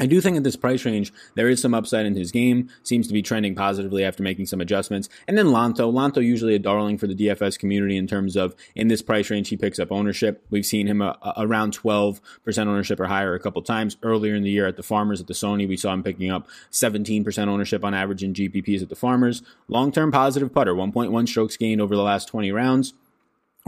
I 0.00 0.06
do 0.06 0.20
think 0.20 0.36
at 0.36 0.44
this 0.44 0.56
price 0.56 0.84
range, 0.84 1.12
there 1.34 1.48
is 1.48 1.60
some 1.60 1.74
upside 1.74 2.06
in 2.06 2.14
his 2.14 2.30
game. 2.30 2.68
Seems 2.84 3.08
to 3.08 3.12
be 3.12 3.22
trending 3.22 3.54
positively 3.54 4.04
after 4.04 4.22
making 4.22 4.46
some 4.46 4.60
adjustments. 4.60 5.08
And 5.26 5.36
then 5.36 5.46
Lanto. 5.46 5.92
Lanto 5.92 6.24
usually 6.24 6.54
a 6.54 6.60
darling 6.60 6.98
for 6.98 7.08
the 7.08 7.16
DFS 7.16 7.58
community 7.58 7.96
in 7.96 8.06
terms 8.06 8.36
of 8.36 8.54
in 8.76 8.88
this 8.88 9.02
price 9.02 9.28
range, 9.28 9.48
he 9.48 9.56
picks 9.56 9.78
up 9.78 9.90
ownership. 9.90 10.44
We've 10.50 10.66
seen 10.66 10.86
him 10.86 11.02
a, 11.02 11.18
a, 11.22 11.34
around 11.38 11.76
12% 11.76 12.20
ownership 12.58 13.00
or 13.00 13.06
higher 13.06 13.34
a 13.34 13.40
couple 13.40 13.62
times. 13.62 13.96
Earlier 14.02 14.34
in 14.34 14.44
the 14.44 14.50
year 14.50 14.66
at 14.66 14.76
the 14.76 14.82
Farmers 14.82 15.20
at 15.20 15.26
the 15.26 15.34
Sony, 15.34 15.66
we 15.66 15.76
saw 15.76 15.92
him 15.92 16.04
picking 16.04 16.30
up 16.30 16.46
17% 16.70 17.48
ownership 17.48 17.84
on 17.84 17.94
average 17.94 18.22
in 18.22 18.34
GPPs 18.34 18.82
at 18.82 18.88
the 18.88 18.96
Farmers. 18.96 19.42
Long 19.66 19.90
term 19.90 20.12
positive 20.12 20.54
putter, 20.54 20.74
1.1 20.74 21.28
strokes 21.28 21.56
gained 21.56 21.80
over 21.80 21.96
the 21.96 22.02
last 22.02 22.28
20 22.28 22.52
rounds 22.52 22.94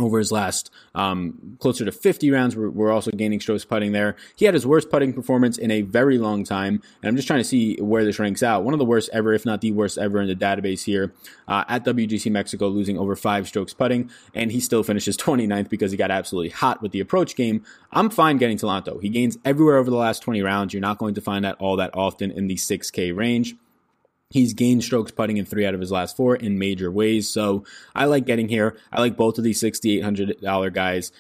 over 0.03 0.19
his 0.19 0.33
last 0.33 0.71
um, 0.95 1.57
closer 1.61 1.85
to 1.85 1.93
50 1.93 2.31
rounds. 2.31 2.57
We're, 2.57 2.71
we're, 2.71 2.91
also 2.91 3.13
gaining 3.13 3.41
strokes 3.41 3.65
putting 3.65 3.93
there. 3.93 4.17
He 4.35 4.45
had 4.45 4.55
his 4.55 4.67
worst 4.67 4.91
putting 4.91 5.13
performance 5.13 5.59
in 5.59 5.71
a 5.71 5.83
very 5.83 6.19
long 6.19 6.43
time, 6.43 6.83
and 7.03 7.09
I'm 7.09 7.15
just 7.17 7.29
trying 7.29 7.41
to 7.41 7.45
see 7.45 7.77
where 7.77 8.05
this 8.05 8.19
ranks 8.19 8.43
out. 8.43 8.65
One 8.65 8.75
of 8.75 8.79
the 8.79 8.85
worst 8.85 9.11
ever, 9.13 9.33
if 9.33 9.47
not 9.47 9.61
the 9.61 9.71
worst 9.71 9.97
ever 9.97 10.21
in 10.21 10.27
the 10.27 10.35
database 10.35 10.85
here 10.85 11.13
uh, 11.47 11.65
at 11.69 11.85
WGC 11.85 12.31
Mexico, 12.33 12.69
losing 12.69 12.99
over 12.99 13.15
five 13.15 13.47
strokes 13.47 13.73
putting, 13.73 14.11
and 14.35 14.51
he 14.51 14.61
still 14.61 14.83
finishes 14.83 15.17
29th 15.19 15.69
because 15.69 15.93
he 15.93 15.97
got 15.97 16.11
absolutely 16.11 16.51
hot 16.51 16.83
with 16.83 16.93
the 16.93 17.01
approach 17.01 17.37
game. 17.37 17.65
I'm 17.93 18.11
fine 18.11 18.39
getting 18.39 18.59
Talanto. 18.59 19.01
He 19.01 19.09
gains 19.09 19.39
everywhere 19.45 19.77
over 19.77 19.91
the 19.91 19.97
last 19.97 20.23
20 20.23 20.43
rounds. 20.43 20.75
You're 20.75 20.81
not 20.81 20.99
going 20.99 21.15
to 21.15 21.21
find 21.21 21.45
that 21.45 21.57
all 21.61 21.77
that 21.77 21.91
often 21.95 22.31
in 22.31 22.49
the 22.49 22.57
6K 22.57 23.17
range. 23.17 23.57
He's 24.31 24.55
gained 24.55 24.85
strokes 24.85 25.11
putting 25.11 25.38
in 25.38 25.45
three 25.45 25.66
out 25.66 25.75
of 25.75 25.81
his 25.81 25.90
last 25.90 26.16
four 26.16 26.37
in 26.37 26.57
major 26.57 26.90
ways. 26.90 27.29
So 27.29 27.64
I 27.97 28.05
like 28.05 28.27
getting 28.27 28.49
here. 28.49 28.77
I 28.93 29.01
like 29.01 29.16
both 29.16 29.38
of 29.38 29.45
these 29.45 29.61
$6,800 29.61 30.73
guys. 30.73 31.11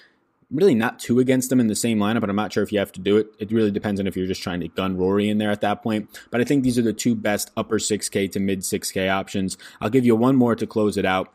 Really 0.48 0.76
not 0.76 1.00
too 1.00 1.18
against 1.18 1.50
them 1.50 1.58
in 1.58 1.66
the 1.66 1.74
same 1.74 1.98
lineup, 1.98 2.20
but 2.20 2.30
I'm 2.30 2.36
not 2.36 2.52
sure 2.52 2.62
if 2.62 2.72
you 2.72 2.78
have 2.78 2.92
to 2.92 3.00
do 3.00 3.16
it. 3.16 3.28
It 3.40 3.50
really 3.50 3.72
depends 3.72 4.00
on 4.00 4.06
if 4.06 4.16
you're 4.16 4.28
just 4.28 4.42
trying 4.42 4.60
to 4.60 4.68
gun 4.68 4.96
Rory 4.96 5.28
in 5.28 5.38
there 5.38 5.50
at 5.50 5.60
that 5.60 5.82
point. 5.82 6.08
But 6.30 6.40
I 6.40 6.44
think 6.44 6.62
these 6.62 6.78
are 6.78 6.82
the 6.82 6.92
two 6.92 7.16
best 7.16 7.50
upper 7.56 7.78
6K 7.78 8.30
to 8.32 8.40
mid 8.40 8.60
6K 8.60 9.10
options. 9.10 9.58
I'll 9.80 9.90
give 9.90 10.06
you 10.06 10.14
one 10.14 10.36
more 10.36 10.54
to 10.54 10.66
close 10.66 10.96
it 10.96 11.04
out. 11.04 11.32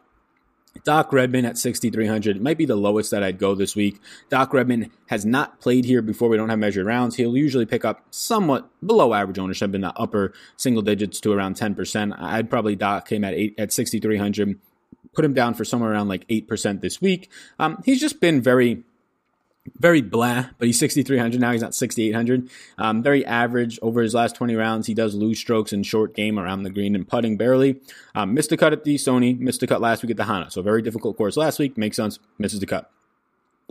Doc 0.83 1.11
Redman 1.11 1.45
at 1.45 1.57
6,300 1.57 2.41
might 2.41 2.57
be 2.57 2.65
the 2.65 2.75
lowest 2.75 3.11
that 3.11 3.23
I'd 3.23 3.39
go 3.39 3.55
this 3.55 3.75
week. 3.75 3.99
Doc 4.29 4.53
Redman 4.53 4.91
has 5.07 5.25
not 5.25 5.59
played 5.59 5.85
here 5.85 6.01
before. 6.01 6.29
We 6.29 6.37
don't 6.37 6.49
have 6.49 6.59
measured 6.59 6.85
rounds. 6.85 7.15
He'll 7.15 7.37
usually 7.37 7.65
pick 7.65 7.85
up 7.85 8.05
somewhat 8.11 8.69
below 8.85 9.13
average 9.13 9.39
ownership 9.39 9.73
in 9.73 9.81
the 9.81 9.93
upper 9.97 10.33
single 10.57 10.83
digits 10.83 11.19
to 11.21 11.31
around 11.31 11.55
10%. 11.55 12.15
I'd 12.19 12.49
probably 12.49 12.75
Doc 12.75 13.11
him 13.11 13.23
at 13.23 13.33
eight, 13.33 13.55
at 13.57 13.71
6,300, 13.71 14.59
put 15.13 15.25
him 15.25 15.33
down 15.33 15.53
for 15.53 15.65
somewhere 15.65 15.91
around 15.91 16.09
like 16.09 16.27
8% 16.27 16.81
this 16.81 17.01
week. 17.01 17.31
Um, 17.57 17.81
he's 17.85 18.01
just 18.01 18.19
been 18.19 18.41
very 18.41 18.83
very 19.77 20.01
blah, 20.01 20.45
but 20.57 20.67
he's 20.67 20.79
6,300 20.79 21.41
now. 21.41 21.51
He's 21.51 21.61
not 21.61 21.73
6,800. 21.73 22.49
Um, 22.77 23.01
very 23.01 23.25
average 23.25 23.79
over 23.81 24.01
his 24.01 24.13
last 24.13 24.35
20 24.35 24.55
rounds. 24.55 24.87
He 24.87 24.93
does 24.93 25.15
lose 25.15 25.39
strokes 25.39 25.73
in 25.73 25.83
short 25.83 26.15
game 26.15 26.37
around 26.37 26.63
the 26.63 26.69
green 26.69 26.95
and 26.95 27.07
putting 27.07 27.35
barely. 27.35 27.81
Um, 28.13 28.33
missed 28.33 28.51
a 28.51 28.57
cut 28.57 28.73
at 28.73 28.83
the 28.83 28.95
Sony, 28.95 29.37
missed 29.39 29.63
a 29.63 29.67
cut 29.67 29.81
last 29.81 30.03
week 30.03 30.11
at 30.11 30.17
the 30.17 30.25
Honda. 30.25 30.51
So 30.51 30.61
very 30.61 30.81
difficult 30.81 31.17
course 31.17 31.35
last 31.35 31.59
week. 31.59 31.77
Makes 31.77 31.97
sense. 31.97 32.19
Misses 32.37 32.59
the 32.59 32.67
cut. 32.67 32.91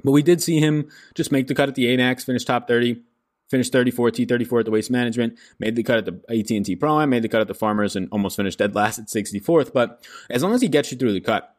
But 0.02 0.12
we 0.12 0.22
did 0.22 0.42
see 0.42 0.58
him 0.58 0.90
just 1.14 1.30
make 1.30 1.46
the 1.46 1.54
cut 1.54 1.68
at 1.68 1.76
the 1.76 1.84
Amex, 1.86 2.24
finish 2.24 2.44
top 2.44 2.66
30, 2.66 3.00
finished 3.48 3.72
34, 3.72 4.10
T34 4.10 4.60
at 4.60 4.64
the 4.64 4.70
Waste 4.72 4.90
Management, 4.90 5.38
made 5.60 5.76
the 5.76 5.84
cut 5.84 5.98
at 5.98 6.04
the 6.06 6.20
AT&T 6.28 6.74
Pro 6.76 7.06
made 7.06 7.22
the 7.22 7.28
cut 7.28 7.40
at 7.40 7.48
the 7.48 7.54
Farmers, 7.54 7.94
and 7.94 8.08
almost 8.10 8.36
finished 8.36 8.58
dead 8.58 8.74
last 8.74 8.98
at 8.98 9.06
64th. 9.06 9.72
But 9.72 10.04
as 10.28 10.42
long 10.42 10.54
as 10.54 10.60
he 10.60 10.68
gets 10.68 10.90
you 10.90 10.98
through 10.98 11.12
the 11.12 11.20
cut, 11.20 11.53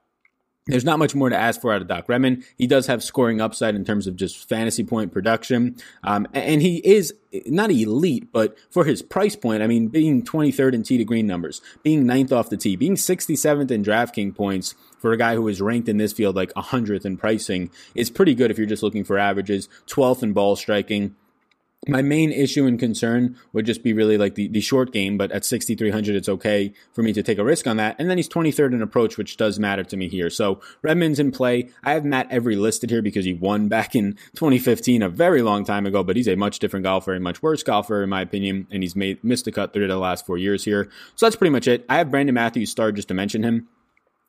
there's 0.67 0.85
not 0.85 0.97
much 0.97 1.13
more 1.13 1.29
to 1.29 1.37
ask 1.37 1.61
for 1.61 1.71
out 1.71 1.81
of 1.81 1.87
Doc 1.87 2.09
Redman. 2.09 2.43
He 2.57 2.65
does 2.65 2.87
have 2.87 3.03
scoring 3.03 3.39
upside 3.39 3.75
in 3.75 3.85
terms 3.85 4.07
of 4.07 4.15
just 4.15 4.49
fantasy 4.49 4.83
point 4.83 5.11
production. 5.11 5.75
Um, 6.03 6.27
and 6.33 6.61
he 6.61 6.77
is 6.77 7.13
not 7.45 7.69
elite, 7.69 8.31
but 8.31 8.57
for 8.71 8.83
his 8.83 9.03
price 9.03 9.35
point, 9.35 9.61
I 9.61 9.67
mean, 9.67 9.89
being 9.89 10.23
23rd 10.23 10.73
in 10.73 10.83
tee 10.83 10.97
to 10.97 11.05
green 11.05 11.27
numbers, 11.27 11.61
being 11.83 12.07
ninth 12.07 12.31
off 12.31 12.49
the 12.49 12.57
tee, 12.57 12.75
being 12.75 12.95
67th 12.95 13.69
in 13.69 13.83
DraftKings 13.83 14.35
points 14.35 14.73
for 14.97 15.11
a 15.11 15.17
guy 15.17 15.35
who 15.35 15.47
is 15.47 15.61
ranked 15.61 15.87
in 15.87 15.97
this 15.97 16.13
field 16.13 16.35
like 16.35 16.51
100th 16.53 17.05
in 17.05 17.17
pricing 17.17 17.69
is 17.93 18.09
pretty 18.09 18.33
good 18.33 18.49
if 18.49 18.57
you're 18.57 18.65
just 18.65 18.81
looking 18.81 19.03
for 19.03 19.19
averages. 19.19 19.69
12th 19.85 20.23
in 20.23 20.33
ball 20.33 20.55
striking, 20.55 21.15
my 21.87 22.01
main 22.01 22.31
issue 22.31 22.65
and 22.65 22.79
concern 22.79 23.37
would 23.53 23.65
just 23.65 23.83
be 23.83 23.93
really 23.93 24.17
like 24.17 24.35
the, 24.35 24.47
the 24.47 24.61
short 24.61 24.91
game, 24.91 25.17
but 25.17 25.31
at 25.31 25.45
6,300, 25.45 26.15
it's 26.15 26.29
okay 26.29 26.73
for 26.93 27.03
me 27.03 27.13
to 27.13 27.23
take 27.23 27.37
a 27.37 27.43
risk 27.43 27.67
on 27.67 27.77
that. 27.77 27.95
And 27.99 28.09
then 28.09 28.17
he's 28.17 28.29
23rd 28.29 28.73
in 28.73 28.81
approach, 28.81 29.17
which 29.17 29.37
does 29.37 29.59
matter 29.59 29.83
to 29.83 29.97
me 29.97 30.09
here. 30.09 30.29
So 30.29 30.61
Redman's 30.81 31.19
in 31.19 31.31
play. 31.31 31.69
I 31.83 31.93
have 31.93 32.05
Matt 32.05 32.27
Every 32.29 32.55
listed 32.55 32.89
here 32.89 33.01
because 33.01 33.25
he 33.25 33.33
won 33.33 33.67
back 33.67 33.95
in 33.95 34.13
2015, 34.35 35.01
a 35.01 35.09
very 35.09 35.41
long 35.41 35.63
time 35.63 35.85
ago, 35.85 36.03
but 36.03 36.15
he's 36.15 36.27
a 36.27 36.35
much 36.35 36.59
different 36.59 36.83
golfer, 36.83 37.13
a 37.13 37.19
much 37.19 37.41
worse 37.41 37.63
golfer, 37.63 38.03
in 38.03 38.09
my 38.09 38.21
opinion. 38.21 38.67
And 38.71 38.83
he's 38.83 38.95
made, 38.95 39.23
missed 39.23 39.47
a 39.47 39.51
cut 39.51 39.73
three 39.73 39.83
of 39.83 39.89
the 39.89 39.97
last 39.97 40.25
four 40.25 40.37
years 40.37 40.63
here. 40.63 40.89
So 41.15 41.25
that's 41.25 41.35
pretty 41.35 41.51
much 41.51 41.67
it. 41.67 41.85
I 41.89 41.97
have 41.97 42.11
Brandon 42.11 42.35
Matthews 42.35 42.71
starred 42.71 42.95
just 42.95 43.07
to 43.09 43.13
mention 43.13 43.43
him 43.43 43.67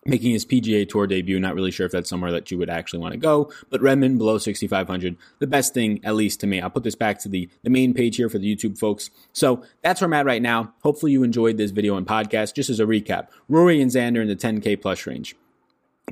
making 0.06 0.32
his 0.32 0.44
PGA 0.44 0.88
Tour 0.88 1.06
debut. 1.06 1.38
Not 1.38 1.54
really 1.54 1.70
sure 1.70 1.86
if 1.86 1.92
that's 1.92 2.08
somewhere 2.08 2.32
that 2.32 2.50
you 2.50 2.58
would 2.58 2.70
actually 2.70 3.00
want 3.00 3.12
to 3.12 3.18
go, 3.18 3.50
but 3.70 3.80
Redman 3.80 4.18
below 4.18 4.38
6,500, 4.38 5.16
the 5.38 5.46
best 5.46 5.74
thing, 5.74 6.00
at 6.04 6.14
least 6.14 6.40
to 6.40 6.46
me. 6.46 6.60
I'll 6.60 6.70
put 6.70 6.84
this 6.84 6.94
back 6.94 7.18
to 7.20 7.28
the, 7.28 7.48
the 7.62 7.70
main 7.70 7.94
page 7.94 8.16
here 8.16 8.28
for 8.28 8.38
the 8.38 8.54
YouTube 8.54 8.78
folks. 8.78 9.10
So 9.32 9.64
that's 9.82 10.00
where 10.00 10.06
I'm 10.06 10.12
at 10.12 10.26
right 10.26 10.42
now. 10.42 10.74
Hopefully 10.82 11.12
you 11.12 11.22
enjoyed 11.22 11.56
this 11.56 11.70
video 11.70 11.96
and 11.96 12.06
podcast. 12.06 12.54
Just 12.54 12.70
as 12.70 12.80
a 12.80 12.84
recap, 12.84 13.28
Rory 13.48 13.80
and 13.80 13.90
Xander 13.90 14.22
in 14.22 14.28
the 14.28 14.36
10K 14.36 14.80
plus 14.80 15.06
range. 15.06 15.36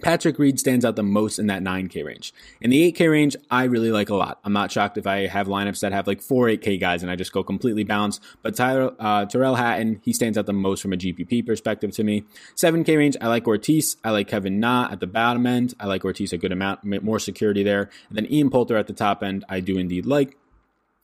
Patrick 0.03 0.41
Reed 0.41 0.59
stands 0.59 0.85
out 0.85 0.97
the 0.97 1.05
most 1.05 1.39
in 1.39 1.47
that 1.47 1.63
9K 1.63 2.05
range. 2.05 2.35
In 2.61 2.71
the 2.71 2.93
8K 2.93 3.11
range, 3.11 3.37
I 3.49 3.65
really 3.65 3.93
like 3.93 4.11
a 4.11 4.17
lot. 4.17 4.41
I'm 4.43 4.53
not 4.53 4.73
shocked 4.73 4.99
if 4.99 5.07
I 5.07 5.27
have 5.27 5.47
lineups 5.47 5.81
that 5.81 5.93
have 5.93 6.09
like 6.09 6.21
four 6.21 6.47
8K 6.47 6.81
guys 6.81 7.03
and 7.03 7.13
I 7.13 7.17
just 7.17 7.33
go 7.33 7.45
completely 7.45 7.85
balanced. 7.85 8.21
But 8.43 8.57
Tyler, 8.57 8.93
uh, 8.99 9.27
Tyrrell 9.27 9.55
Hatton, 9.55 10.01
he 10.05 10.13
stands 10.13 10.37
out 10.37 10.47
the 10.47 10.53
most 10.53 10.83
from 10.83 10.93
a 10.93 10.97
GPP 10.97 11.47
perspective 11.47 11.93
to 11.93 12.03
me. 12.03 12.25
7K 12.57 12.97
range, 12.99 13.17
I 13.21 13.29
like 13.29 13.47
Ortiz. 13.47 13.97
I 14.03 14.11
like 14.11 14.27
Kevin 14.27 14.59
Na 14.59 14.89
at 14.91 14.99
the 14.99 15.07
bottom 15.07 15.47
end. 15.47 15.75
I 15.79 15.87
like 15.87 16.05
Ortiz 16.05 16.33
a 16.33 16.39
good 16.39 16.53
amount, 16.53 16.85
more 16.85 17.21
security 17.21 17.63
there. 17.63 17.89
And 18.09 18.19
then 18.19 18.31
Ian 18.31 18.51
Poulter 18.51 18.77
at 18.77 18.89
the 18.89 18.93
top 18.93 19.23
end, 19.23 19.45
I 19.49 19.61
do 19.61 19.79
indeed 19.79 20.07
like. 20.07 20.37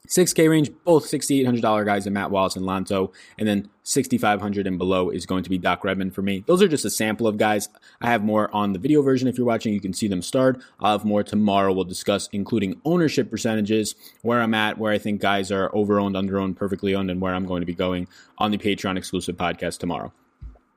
6K 0.09 0.51
range, 0.51 0.71
both 0.85 1.05
$6,800 1.05 1.85
guys 1.85 2.07
in 2.07 2.13
Matt 2.13 2.31
Wallace 2.31 2.57
and 2.57 2.67
Lanto. 2.67 3.13
And 3.39 3.47
then 3.47 3.69
6,500 3.85 4.67
and 4.67 4.79
below 4.79 5.11
is 5.11 5.27
going 5.27 5.45
to 5.45 5.51
be 5.51 5.59
Doc 5.59 5.85
Redman 5.85 6.11
for 6.11 6.23
me. 6.23 6.43
Those 6.47 6.63
are 6.63 6.69
just 6.69 6.85
a 6.85 6.91
sample 6.91 7.27
of 7.27 7.37
guys. 7.37 7.69
I 8.01 8.09
have 8.11 8.25
more 8.25 8.53
on 8.55 8.73
the 8.73 8.79
video 8.79 9.03
version. 9.03 9.29
If 9.29 9.39
you're 9.39 9.47
watching, 9.47 9.73
you 9.73 9.81
can 9.81 9.93
see 9.93 10.09
them 10.09 10.23
starred. 10.23 10.61
I'll 10.81 10.99
have 10.99 11.05
more 11.05 11.23
tomorrow. 11.23 11.73
We'll 11.73 11.85
discuss 11.85 12.29
including 12.33 12.81
ownership 12.85 13.31
percentages, 13.31 13.95
where 14.23 14.41
I'm 14.41 14.55
at, 14.55 14.79
where 14.79 14.93
I 14.93 14.99
think 14.99 15.21
guys 15.21 15.53
are 15.53 15.75
over 15.75 16.01
owned, 16.01 16.17
under 16.17 16.39
owned, 16.39 16.57
perfectly 16.57 16.95
owned, 16.95 17.11
and 17.11 17.21
where 17.21 17.35
I'm 17.35 17.47
going 17.47 17.61
to 17.61 17.67
be 17.67 17.75
going 17.75 18.09
on 18.39 18.51
the 18.51 18.59
Patreon 18.59 18.97
exclusive 18.97 19.37
podcast 19.37 19.79
tomorrow. 19.79 20.13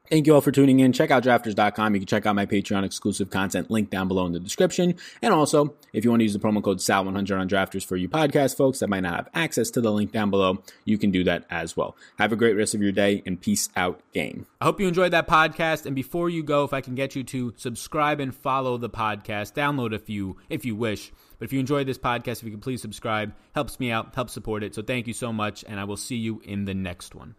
Thank 0.09 0.27
you 0.27 0.35
all 0.35 0.41
for 0.41 0.51
tuning 0.51 0.81
in. 0.81 0.91
Check 0.91 1.11
out 1.11 1.23
drafters.com. 1.23 1.93
You 1.93 2.01
can 2.01 2.07
check 2.07 2.25
out 2.25 2.35
my 2.35 2.45
Patreon 2.45 2.83
exclusive 2.83 3.29
content 3.29 3.71
link 3.71 3.89
down 3.89 4.09
below 4.09 4.25
in 4.25 4.33
the 4.33 4.39
description. 4.39 4.95
And 5.21 5.33
also, 5.33 5.75
if 5.93 6.03
you 6.03 6.09
want 6.09 6.19
to 6.19 6.25
use 6.25 6.33
the 6.33 6.39
promo 6.39 6.61
code 6.61 6.79
SAL100 6.79 7.39
on 7.39 7.47
drafters 7.47 7.85
for 7.85 7.95
you 7.95 8.09
podcast 8.09 8.57
folks 8.57 8.79
that 8.79 8.89
might 8.89 8.99
not 8.99 9.15
have 9.15 9.29
access 9.33 9.71
to 9.71 9.81
the 9.81 9.93
link 9.93 10.11
down 10.11 10.29
below, 10.29 10.61
you 10.83 10.97
can 10.97 11.11
do 11.11 11.23
that 11.23 11.45
as 11.49 11.77
well. 11.77 11.95
Have 12.19 12.33
a 12.33 12.35
great 12.35 12.57
rest 12.57 12.75
of 12.75 12.81
your 12.81 12.91
day 12.91 13.23
and 13.25 13.39
peace 13.39 13.69
out, 13.77 14.01
game. 14.13 14.45
I 14.59 14.65
hope 14.65 14.81
you 14.81 14.89
enjoyed 14.89 15.13
that 15.13 15.27
podcast. 15.27 15.85
And 15.85 15.95
before 15.95 16.29
you 16.29 16.43
go, 16.43 16.65
if 16.65 16.73
I 16.73 16.81
can 16.81 16.95
get 16.95 17.15
you 17.15 17.23
to 17.23 17.53
subscribe 17.55 18.19
and 18.19 18.35
follow 18.35 18.77
the 18.77 18.89
podcast, 18.89 19.53
download 19.53 19.95
a 19.95 19.99
few 19.99 20.35
if 20.49 20.65
you 20.65 20.75
wish. 20.75 21.13
But 21.39 21.45
if 21.45 21.53
you 21.53 21.61
enjoyed 21.61 21.87
this 21.87 21.97
podcast, 21.97 22.37
if 22.37 22.43
you 22.43 22.51
could 22.51 22.61
please 22.61 22.81
subscribe, 22.81 23.33
helps 23.55 23.79
me 23.79 23.89
out, 23.89 24.13
helps 24.13 24.33
support 24.33 24.63
it. 24.63 24.75
So 24.75 24.81
thank 24.81 25.07
you 25.07 25.13
so 25.13 25.31
much, 25.31 25.63
and 25.65 25.79
I 25.79 25.85
will 25.85 25.97
see 25.97 26.17
you 26.17 26.41
in 26.43 26.65
the 26.65 26.73
next 26.73 27.15
one. 27.15 27.35